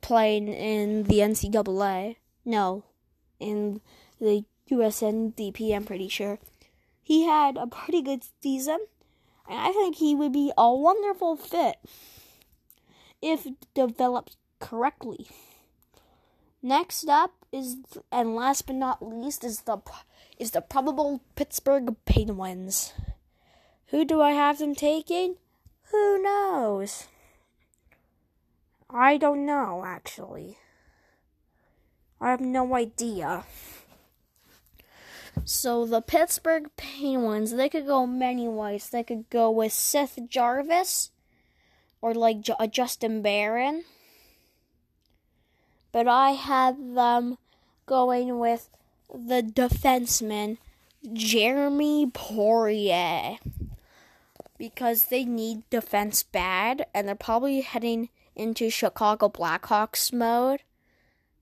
[0.02, 2.18] playing in the NCAA.
[2.44, 2.84] No,
[3.40, 3.80] in
[4.20, 6.40] the USNDP, I'm pretty sure.
[7.02, 8.80] He had a pretty good season
[9.48, 11.78] And I think he would be a wonderful fit
[13.22, 15.28] if developed correctly.
[16.62, 17.78] Next up is,
[18.12, 19.80] and last but not least, is the
[20.38, 22.94] is the probable Pittsburgh Penguins.
[23.88, 25.36] Who do I have them taking?
[25.92, 27.08] Who knows?
[28.90, 30.58] I don't know, actually.
[32.20, 33.44] I have no idea.
[35.46, 38.90] So the Pittsburgh Penguins, they could go many ways.
[38.90, 41.12] They could go with Seth Jarvis
[42.02, 43.84] or like a Justin Barron.
[45.92, 47.38] But I have them
[47.86, 48.70] going with
[49.14, 50.58] the defenseman
[51.14, 53.38] Jeremy Poirier
[54.58, 60.62] because they need defense bad and they're probably heading into Chicago Blackhawks mode.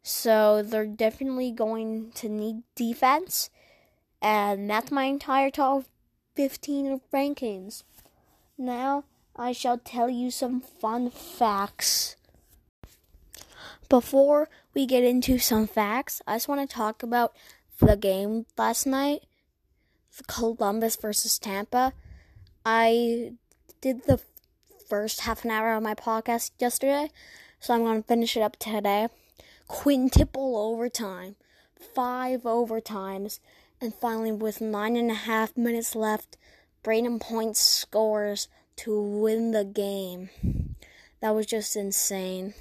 [0.01, 3.49] So they're definitely going to need defense.
[4.21, 5.83] And that's my entire top
[6.35, 7.83] 15 rankings.
[8.57, 9.03] Now
[9.39, 12.17] I shall tell you some fun facts.
[13.87, 17.33] Before we get into some facts, I just want to talk about
[17.79, 19.21] the game last night
[20.27, 21.93] Columbus versus Tampa.
[22.65, 23.31] I
[23.79, 24.19] did the
[24.89, 27.09] first half an hour of my podcast yesterday,
[27.61, 29.07] so I'm going to finish it up today.
[29.69, 31.37] Quintuple overtime,
[31.95, 33.39] five overtimes,
[33.79, 36.35] and finally, with nine and a half minutes left,
[36.83, 40.29] Brayden Point scores to win the game.
[41.21, 42.53] That was just insane.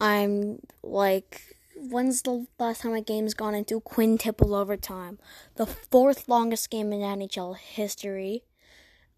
[0.00, 5.18] I'm like, when's the last time a game's gone into quintuple overtime?
[5.56, 8.44] The fourth longest game in NHL history.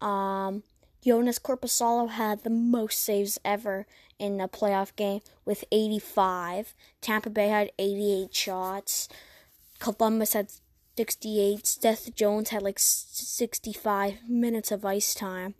[0.01, 0.63] Um,
[1.05, 3.87] Joonas Korpisalo had the most saves ever
[4.19, 6.73] in a playoff game with 85.
[6.99, 9.07] Tampa Bay had 88 shots.
[9.79, 10.49] Columbus had
[10.97, 11.65] 68.
[11.65, 15.55] Seth Jones had like 65 minutes of ice time.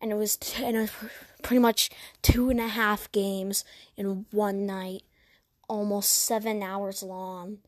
[0.00, 1.10] And it was, t- and it was
[1.42, 1.90] pretty much
[2.22, 3.64] two and a half games
[3.96, 5.02] in one night,
[5.68, 7.58] almost seven hours long.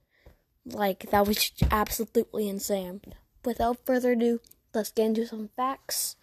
[0.66, 3.02] Like, that was absolutely insane.
[3.44, 4.40] Without further ado,
[4.72, 6.16] let's get into some facts.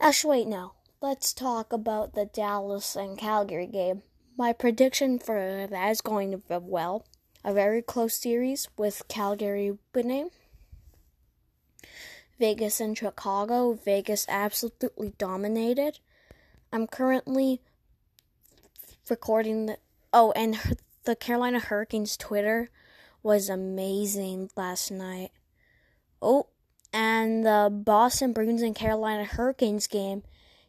[0.00, 0.72] Actually, wait, no.
[1.02, 4.02] Let's talk about the Dallas and Calgary game.
[4.36, 7.04] My prediction for that is going to be well.
[7.42, 10.30] A very close series with Calgary winning.
[12.38, 13.72] Vegas and Chicago.
[13.82, 16.00] Vegas absolutely dominated.
[16.70, 17.62] I'm currently
[19.08, 19.78] recording the.
[20.12, 20.58] Oh, and
[21.04, 22.70] the Carolina Hurricanes Twitter
[23.22, 25.30] was amazing last night.
[26.20, 26.48] Oh,
[26.92, 30.24] and the Boston Bruins and Carolina Hurricanes game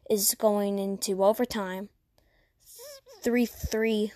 [0.08, 1.90] is going into overtime.
[3.22, 4.12] 3 3.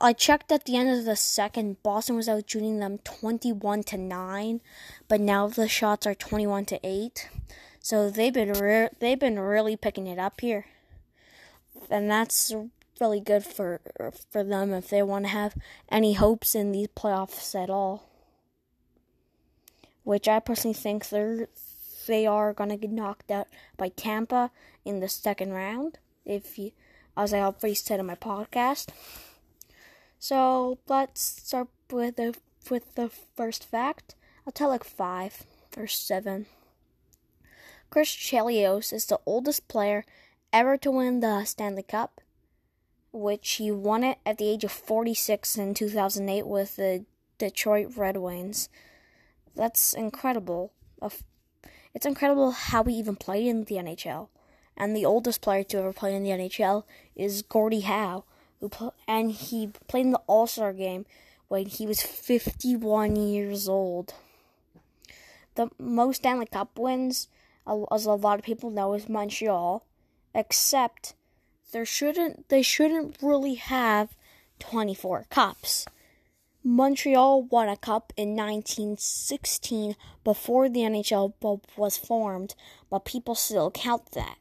[0.00, 3.98] I checked at the end of the second, Boston was out shooting them 21 to
[3.98, 4.60] 9,
[5.08, 7.28] but now the shots are 21 to 8.
[7.80, 10.66] So they've been re- they've been really picking it up here.
[11.90, 12.52] And that's
[13.00, 13.80] really good for
[14.30, 15.54] for them if they want to have
[15.90, 18.10] any hopes in these playoffs at all
[20.10, 21.48] which I personally think they're
[22.06, 24.50] they are gonna get knocked out by Tampa
[24.84, 25.98] in the second round.
[26.24, 26.72] If you,
[27.16, 28.88] as I already said in my podcast.
[30.22, 32.36] So let's start with the
[32.70, 34.14] with the first fact.
[34.46, 35.44] I'll tell like five
[35.78, 36.44] or seven.
[37.88, 40.04] Chris Chelios is the oldest player
[40.52, 42.20] ever to win the Stanley Cup,
[43.12, 47.06] which he won it at the age of 46 in 2008 with the
[47.38, 48.68] Detroit Red Wings.
[49.56, 50.74] That's incredible.
[51.94, 54.28] It's incredible how he even played in the NHL.
[54.76, 56.84] And the oldest player to ever play in the NHL
[57.16, 58.24] is Gordie Howe,
[58.60, 58.70] who
[59.08, 61.06] and he played in the All Star game
[61.48, 64.14] when he was 51 years old.
[65.54, 67.28] The most Stanley Cup wins,
[67.66, 69.84] as a lot of people know, is Montreal,
[70.34, 71.14] except
[71.72, 74.14] there shouldn't they shouldn't really have
[74.60, 75.86] 24 cups.
[76.62, 81.32] Montreal won a cup in 1916 before the NHL
[81.76, 82.54] was formed,
[82.90, 84.36] but people still count that.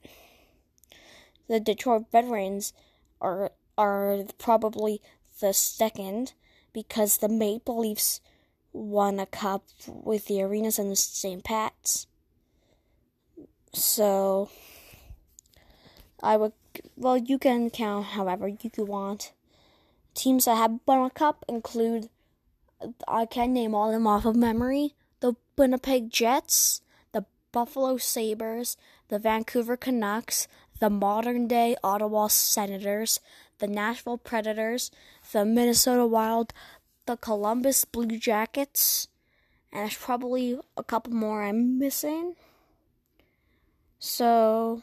[1.47, 2.73] The Detroit Veterans
[3.21, 5.01] are are probably
[5.39, 6.33] the second
[6.73, 8.19] because the Maple Leafs
[8.73, 11.43] won a cup with the Arenas and the St.
[11.43, 12.05] Pats.
[13.73, 14.49] So
[16.21, 16.51] I would
[16.97, 19.31] well you can count however you want.
[20.13, 22.09] Teams that have won a cup include,
[23.07, 28.77] I can name all of them off of memory the Winnipeg Jets, the Buffalo Sabres,
[29.09, 30.47] the Vancouver Canucks,
[30.79, 33.19] the modern day Ottawa Senators,
[33.59, 34.91] the Nashville Predators,
[35.31, 36.53] the Minnesota Wild,
[37.05, 39.07] the Columbus Blue Jackets,
[39.71, 42.35] and there's probably a couple more I'm missing.
[43.99, 44.81] So,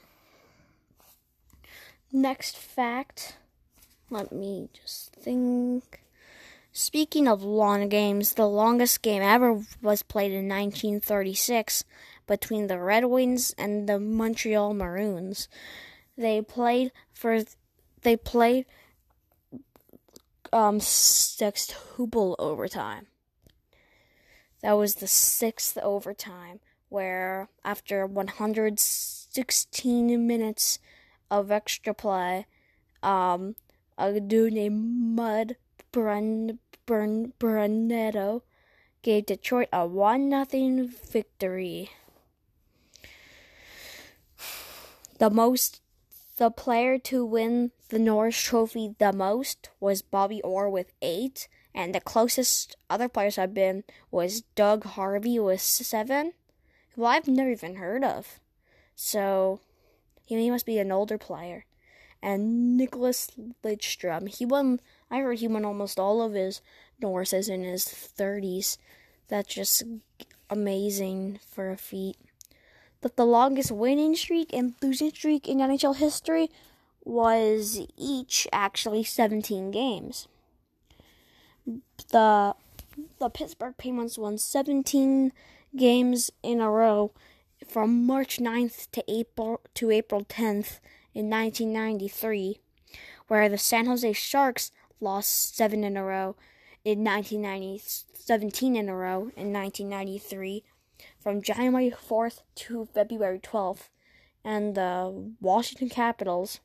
[2.12, 3.36] next fact.
[4.10, 6.02] Let me just think.
[6.72, 11.84] Speaking of long games, the longest game ever was played in 1936
[12.26, 15.48] between the Red Wings and the Montreal Maroons.
[16.18, 17.44] They played for
[18.06, 18.64] they played
[20.52, 23.08] um sextuple overtime.
[24.62, 30.78] That was the sixth overtime, where after 116 minutes
[31.32, 32.46] of extra play,
[33.02, 33.56] um,
[33.98, 35.56] a dude named Mud
[35.90, 38.44] Brun, Brun, Bruneteau
[39.02, 41.90] gave Detroit a 1 nothing victory.
[45.18, 45.80] The most
[46.36, 51.94] the player to win the Norris Trophy the most was Bobby Orr with eight, and
[51.94, 56.32] the closest other players I've been was Doug Harvey with seven,
[56.94, 58.40] who I've never even heard of.
[58.94, 59.60] So
[60.26, 61.64] he must be an older player.
[62.22, 63.30] And Nicklas
[63.62, 64.80] Lidstrom, he won.
[65.10, 66.60] I heard he won almost all of his
[67.00, 68.78] Norrises in his thirties.
[69.28, 69.84] That's just
[70.50, 72.16] amazing for a feat
[73.06, 76.50] that the longest winning streak and losing streak in NHL history
[77.04, 80.26] was each actually 17 games.
[82.10, 82.56] The
[83.20, 85.32] the Pittsburgh Penguins won 17
[85.76, 87.12] games in a row
[87.64, 90.80] from March 9th to April to April 10th
[91.14, 92.58] in 1993,
[93.28, 96.34] where the San Jose Sharks lost 7 in a row
[96.84, 97.80] in 1990
[98.14, 100.64] 17 in a row in 1993
[101.18, 103.88] from January 4th to February 12th,
[104.44, 106.60] and the Washington Capitals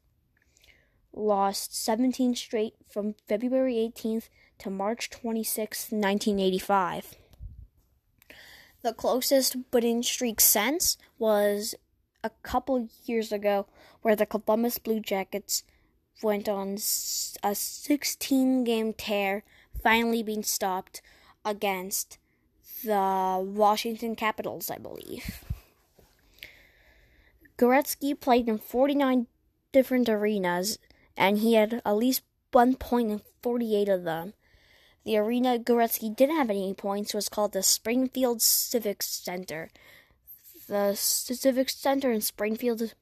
[1.13, 4.29] lost 17 straight from February 18th
[4.59, 7.15] to March 26, 1985.
[8.83, 11.75] The closest winning streak since was
[12.23, 13.67] a couple years ago,
[14.01, 15.63] where the Columbus Blue Jackets
[16.23, 16.77] went on
[17.43, 19.43] a 16 game tear,
[19.81, 21.01] finally being stopped
[21.43, 22.17] against
[22.83, 25.43] the Washington Capitals, I believe.
[27.57, 29.27] Gretzky played in 49
[29.71, 30.79] different arenas,
[31.15, 34.33] and he had at least one point in 48 of them.
[35.03, 39.69] The arena Gretzky didn't have any points was called the Springfield Civic Center.
[40.67, 42.93] The Civic Center in Springfield,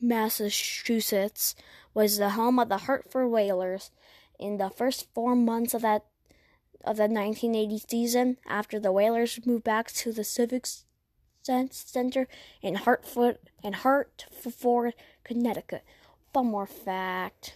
[0.00, 1.54] Massachusetts,
[1.94, 3.90] was the home of the Hartford Whalers.
[4.38, 6.04] In the first four months of that
[6.84, 10.66] of the 1980 season after the Whalers moved back to the Civic
[11.42, 12.28] Center
[12.62, 15.82] in Hartford in Hartford, Connecticut.
[16.32, 17.54] One more fact.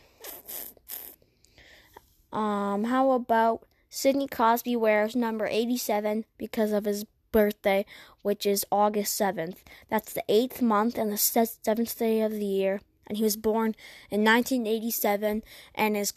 [2.33, 7.85] Um, how about Sidney Crosby wears number 87 because of his birthday,
[8.23, 9.59] which is August 7th.
[9.89, 12.81] That's the eighth month and the seventh day of the year
[13.11, 13.75] and he was born
[14.09, 15.43] in 1987,
[15.75, 16.13] and his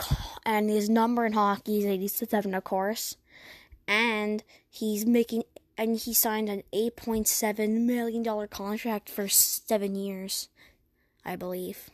[0.46, 3.18] and his number in hockey is 87, of course,
[3.88, 5.44] and he's making
[5.76, 10.50] and he signed an 8.7 million dollar contract for seven years,
[11.26, 11.90] I believe.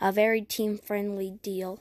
[0.00, 1.78] A very team friendly deal.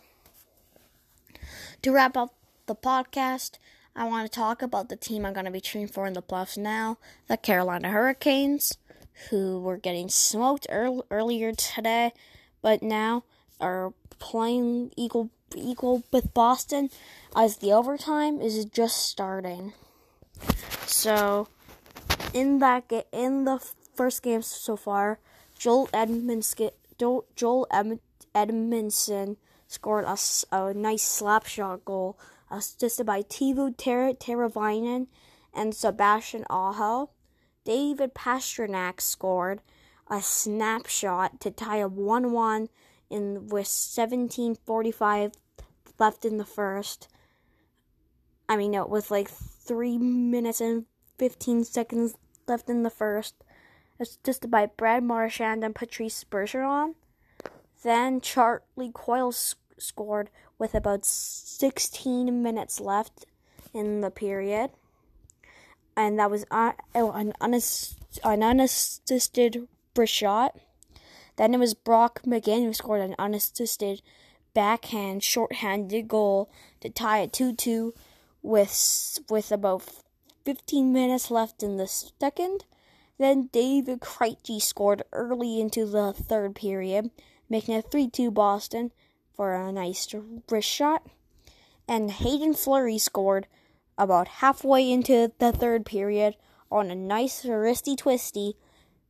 [1.81, 2.35] To wrap up
[2.67, 3.57] the podcast,
[3.95, 6.21] I want to talk about the team I'm going to be cheering for in the
[6.21, 8.77] playoffs now, the Carolina Hurricanes
[9.29, 12.11] who were getting smoked earl- earlier today,
[12.61, 13.23] but now
[13.59, 16.89] are playing equal equal with Boston
[17.35, 19.73] as the overtime is just starting.
[20.85, 21.47] So,
[22.33, 23.59] in that ga- in the
[23.95, 25.19] first game so far,
[25.57, 27.99] Joel Edmundson Joel Ed-
[28.33, 29.37] Edmundson
[29.67, 30.17] scored a,
[30.51, 32.17] a nice slap shot goal
[32.51, 35.07] assisted by Teuvo Ter- Teravainen
[35.53, 37.09] and Sebastian Aho.
[37.65, 39.59] David Pastrnak scored
[40.07, 42.69] a snapshot to tie up 1 1
[43.09, 45.33] in with 17:45
[45.99, 47.07] left in the first.
[48.47, 50.85] I mean, no, with like 3 minutes and
[51.17, 52.15] 15 seconds
[52.47, 53.35] left in the first.
[53.99, 56.93] Assisted by Brad Marchand and Patrice Bergeron.
[57.81, 63.25] Then Charlie Coyle scored with about 16 minutes left
[63.73, 64.71] in the period
[65.95, 70.57] and that was uh, an, unass- an unassisted wrist shot.
[71.37, 74.01] Then it was Brock McGinn who scored an unassisted
[74.53, 76.49] backhand shorthanded goal
[76.81, 77.91] to tie it 2-2
[78.41, 79.83] with with about
[80.45, 82.65] 15 minutes left in the second.
[83.17, 87.11] Then David Krejci scored early into the third period,
[87.49, 88.91] making it 3-2 Boston
[89.33, 90.13] for a nice
[90.49, 91.07] wrist shot.
[91.87, 93.47] And Hayden Fleury scored
[93.97, 96.35] about halfway into the third period
[96.71, 98.55] on a nice wristy twisty,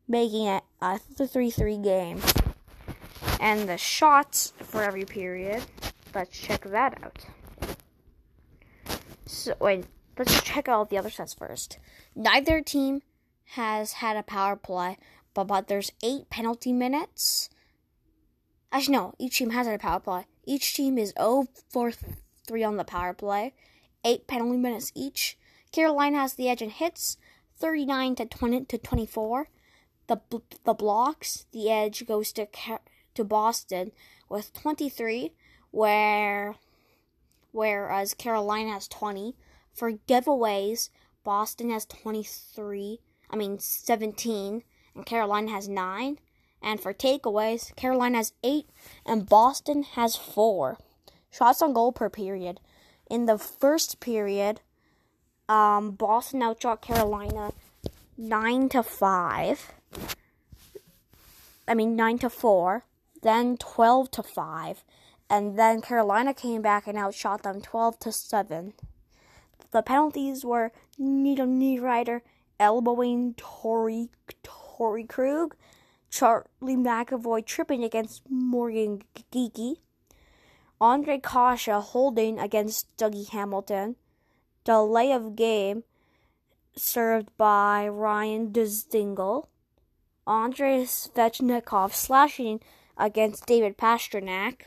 [0.08, 2.22] making it a 3 3 game.
[3.40, 5.64] And the shots for every period,
[6.14, 7.26] let's check that out.
[9.26, 9.86] So, wait,
[10.18, 11.80] let's check out the other sets first.
[12.16, 13.02] Neither team
[13.56, 14.98] has had a power play,
[15.34, 17.50] but, but there's eight penalty minutes.
[18.72, 20.26] Actually, no, each team has had a power play.
[20.46, 21.92] Each team is 0 for
[22.48, 23.54] 3 on the power play,
[24.06, 25.38] eight penalty minutes each.
[25.74, 27.18] Carolina has the edge in hits,
[27.58, 29.50] 39 to 20 to 24.
[30.08, 30.22] The
[30.64, 32.48] the blocks, the edge goes to
[33.16, 33.92] to Boston
[34.30, 35.34] with 23,
[35.72, 36.56] where
[37.52, 39.36] whereas Carolina has 20.
[39.74, 40.90] For giveaways,
[41.24, 43.02] Boston has 23.
[43.30, 46.20] I mean 17, and Carolina has 9.
[46.62, 48.70] And for takeaways, Carolina has 8
[49.06, 50.78] and Boston has 4.
[51.30, 52.60] Shots on goal per period.
[53.10, 54.62] In the first period,
[55.48, 57.52] um, Boston outshot Carolina
[58.18, 59.72] 9 to 5.
[61.68, 62.84] I mean 9 to 4,
[63.22, 64.84] then 12 to 5,
[65.30, 68.74] and then Carolina came back and outshot them 12 to 7.
[69.72, 72.22] The penalties were Nino Niederreiter
[72.60, 74.10] elbowing Torey
[74.44, 75.56] Torey Krug,
[76.10, 79.78] Charlie McAvoy tripping against Morgan Geekie,
[80.82, 83.96] Ondrej Kase holding against Dougie Hamilton,
[84.64, 85.84] delay of game
[86.76, 89.48] served by Ryan Dzingel,
[90.28, 92.60] Andrei Svechnikov slashing
[92.98, 94.64] against David Pastrnak.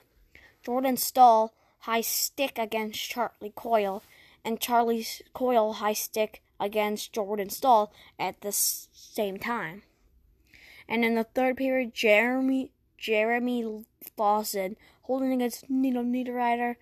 [0.62, 4.02] Jordan Staal high stick against Charlie Coyle,
[4.44, 9.82] and Charlie Coyle high stick against Jordan Staal at the same time.
[10.88, 13.84] And in the third period, Jeremy Jeremy
[14.18, 14.76] Lauzon
[15.09, 16.76] holding against Nino Niederreiter,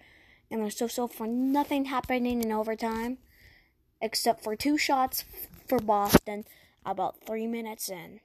[0.50, 3.18] and there's so so for nothing happening in overtime,
[4.02, 5.24] except for two shots
[5.66, 6.44] for Boston
[6.84, 8.20] about three minutes in.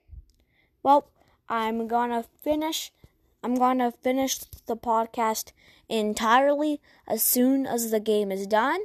[0.83, 1.07] Well,
[1.47, 2.91] I'm gonna finish.
[3.43, 5.51] I'm gonna finish the podcast
[5.87, 8.81] entirely as soon as the game is done.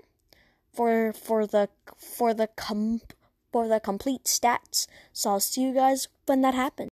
[0.72, 3.00] For for the for the com
[3.50, 4.86] for the complete stats.
[5.14, 6.90] So I'll see you guys when that happens.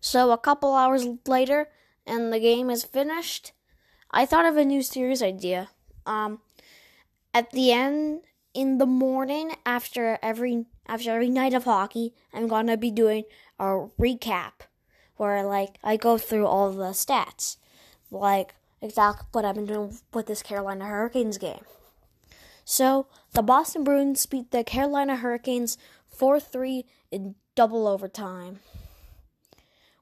[0.00, 1.68] So a couple hours later,
[2.10, 3.52] and the game is finished,
[4.10, 5.70] I thought of a new series idea.
[6.04, 6.40] Um,
[7.32, 12.76] at the end in the morning after every after every night of hockey, I'm gonna
[12.76, 13.24] be doing
[13.58, 14.66] a recap
[15.16, 17.56] where like I go through all the stats,
[18.10, 21.64] like exactly what I've been doing with this Carolina Hurricanes game.
[22.64, 28.58] So the Boston Bruins beat the Carolina Hurricanes 4 3 in double overtime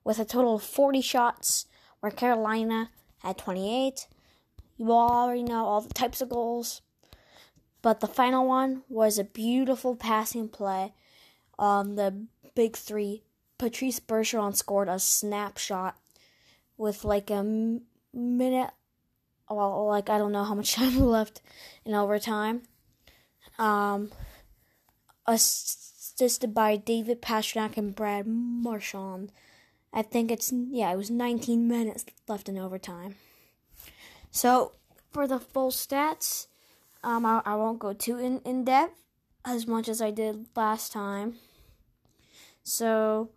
[0.04, 1.66] with a total of 40 shots,
[2.00, 4.06] where Carolina had 28.
[4.76, 6.82] You already know all the types of goals.
[7.82, 10.94] But the final one was a beautiful passing play
[11.58, 13.22] on the big three.
[13.56, 15.96] Patrice Bergeron scored a snapshot
[16.76, 17.42] with like a
[18.12, 18.70] minute,
[19.50, 21.40] well, like I don't know how much time left
[21.84, 22.62] in overtime.
[23.58, 24.10] Um,
[25.26, 29.32] assisted by David Pastrnak and Brad Marchand.
[29.92, 33.16] I think it's yeah, it was 19 minutes left in overtime.
[34.30, 34.72] So
[35.10, 36.46] for the full stats,
[37.02, 38.98] um, I, I won't go too in, in depth
[39.44, 41.36] as much as I did last time.
[42.62, 43.30] So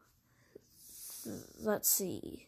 [1.60, 2.48] let's see.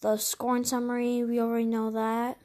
[0.00, 2.38] The scoring summary, we already know that.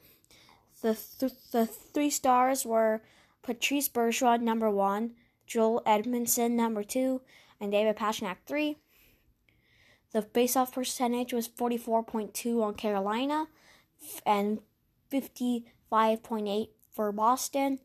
[0.82, 3.02] The th- the three stars were
[3.44, 5.12] Patrice Bergeron number one,
[5.46, 7.22] Joel Edmundson number two,
[7.60, 8.78] and David Pastrnak three.
[10.14, 13.48] The faceoff percentage was 44.2 on Carolina
[14.26, 14.60] and
[15.12, 17.80] 55.8 for Boston.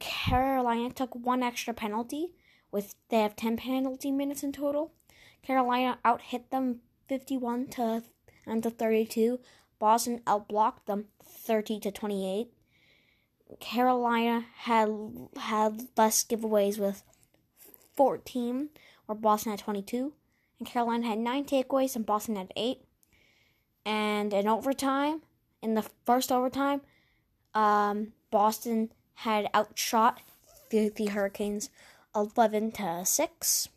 [0.00, 2.34] Carolina took one extra penalty
[2.72, 4.92] with they have 10 penalty minutes in total.
[5.42, 8.02] Carolina outhit them 51 to
[8.44, 9.38] and to 32.
[9.78, 12.48] Boston outblocked them 30 to 28.
[13.60, 14.88] Carolina had
[15.36, 17.04] had less giveaways with
[17.94, 18.70] 14,
[19.06, 20.12] where Boston had 22
[20.58, 22.82] and Carolina had nine takeaways, and Boston had eight.
[23.84, 25.22] And in overtime,
[25.62, 26.80] in the first overtime,
[27.54, 30.20] um, Boston had outshot
[30.70, 31.70] the, the Hurricanes
[32.14, 33.68] 11 to 6.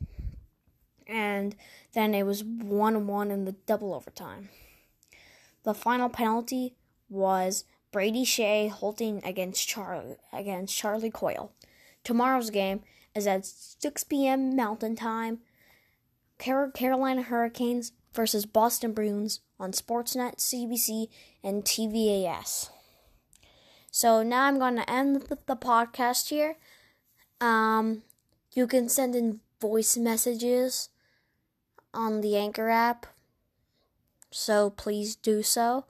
[1.07, 1.55] And
[1.93, 4.49] then it was 1 1 in the double overtime.
[5.63, 6.75] The final penalty
[7.09, 11.51] was Brady Skjei holding against Char- against Charlie Coyle.
[12.03, 12.81] Tomorrow's game
[13.15, 14.55] is at 6 p.m.
[14.55, 15.39] Mountain Time
[16.39, 21.07] Carolina Hurricanes versus Boston Bruins on Sportsnet, CBC,
[21.43, 22.69] and TVAS.
[23.91, 26.57] So now I'm going to end the, podcast here.
[27.41, 28.03] Um,
[28.53, 30.89] you can send in voice messages
[31.93, 33.05] on the Anchor app.
[34.31, 35.85] So please do so.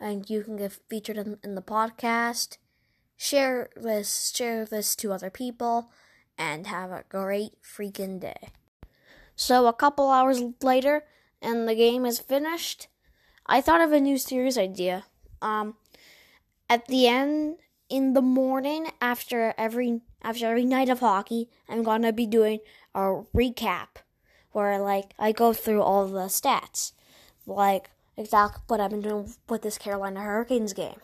[0.00, 2.56] And you can get featured in, in the podcast.
[3.16, 5.92] Share this, share this to other people,
[6.36, 8.48] and have a great freaking day.
[9.42, 11.02] So a couple hours later,
[11.40, 12.86] and the game is finished.
[13.44, 15.06] I thought of a new series idea.
[15.42, 15.74] Um,
[16.70, 17.56] at the end
[17.88, 22.60] in the morning after every after every night of hockey, I'm gonna be doing
[22.94, 23.98] a recap
[24.52, 26.92] where like I go through all the stats,
[27.44, 31.00] like exactly what I've been doing with this Carolina Hurricanes game.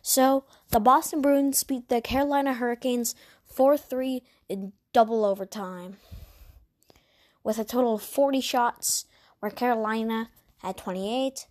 [0.00, 3.14] So the Boston Bruins beat the Carolina Hurricanes
[3.44, 5.98] 4 3 in double overtime
[7.44, 9.04] with a total of 40 shots,
[9.38, 11.46] where Carolina had 28.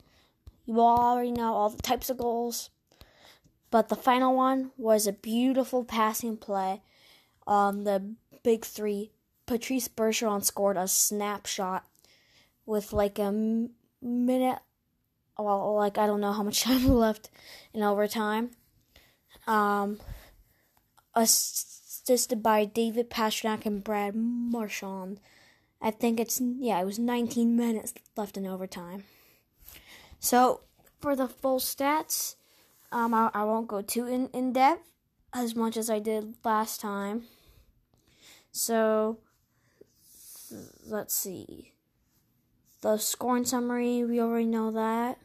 [0.65, 2.71] You all already know all the types of goals.
[3.69, 6.81] But the final one was a beautiful passing play
[7.47, 9.11] on the big three.
[9.45, 11.85] Patrice Bergeron scored a snapshot
[12.65, 13.31] with like a
[14.01, 14.59] minute,
[15.37, 17.29] well, like I don't know how much time left
[17.73, 18.51] in overtime.
[19.47, 19.99] Um,
[21.15, 25.19] assisted by David Pastrnak and Brad Marchand.
[25.83, 29.03] I think it's yeah, it was 19 minutes left in overtime.
[30.21, 30.61] So
[31.01, 32.35] for the full stats,
[32.93, 34.87] um, I, I won't go too in, in depth
[35.33, 37.23] as much as I did last time.
[38.53, 39.17] So
[40.87, 41.73] let's see.
[42.81, 45.17] The scoring summary, we already know that.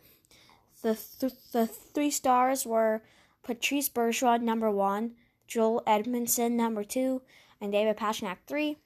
[0.83, 3.03] The th- the three stars were
[3.45, 5.13] Patrice Bergeron number one,
[5.47, 7.23] Joel Edmundson number two,
[7.61, 8.79] and David Pastrnak three.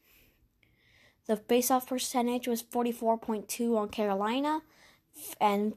[1.27, 4.63] The faceoff percentage was 44.2 on Carolina
[5.41, 5.75] and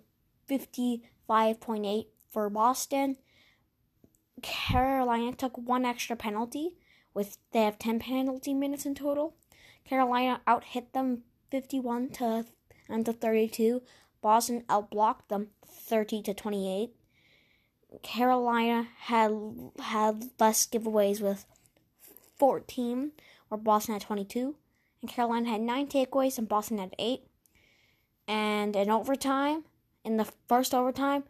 [0.50, 3.18] 55.8 for Boston.
[4.42, 6.76] Carolina took one extra penalty
[7.14, 9.36] with they have 10 penalty minutes in total.
[9.86, 12.46] Carolina outhit them 51 to
[12.90, 13.82] and to 32.
[14.22, 16.90] Boston outblocked them 30 to 28.
[18.02, 19.32] Carolina had
[19.80, 21.46] had less giveaways with
[22.38, 23.12] 14,
[23.48, 24.56] where Boston had 22
[25.08, 27.24] Carolina had nine takeaways, and Boston had eight.
[28.28, 29.66] And in overtime,
[30.04, 31.24] in the first overtime,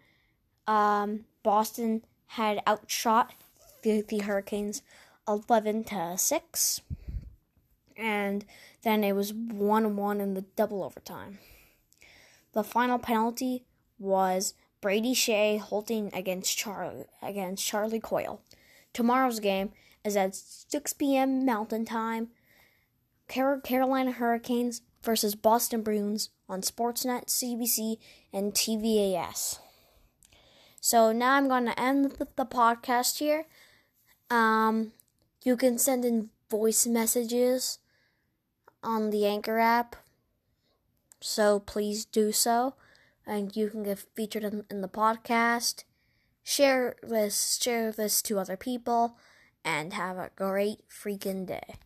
[0.67, 3.33] um, Boston had outshot
[3.81, 4.81] the, the Hurricanes
[5.27, 6.81] 11 to 6.
[7.97, 8.45] And
[8.83, 11.39] then it was 1 1 in the double overtime.
[12.53, 13.63] The final penalty
[13.99, 18.41] was Brady Skjei holding against Charlie against Charlie Coyle.
[18.93, 19.71] Tomorrow's game
[20.03, 21.45] is at 6 p.m.
[21.45, 22.29] Mountain Time,
[23.27, 27.97] Carolina Hurricanes versus Boston Bruins on Sportsnet, CBC,
[28.33, 29.59] and TVAS.
[30.81, 33.45] So now I'm going to end the, podcast here.
[34.29, 34.91] Um,
[35.43, 37.79] you can send in voice messages
[38.83, 39.95] on the Anchor app.
[41.19, 42.75] So please do so.
[43.25, 45.85] And you can get featured in, in the podcast.
[46.43, 49.17] Share this, share this to other people,
[49.63, 51.77] and have a great freaking day.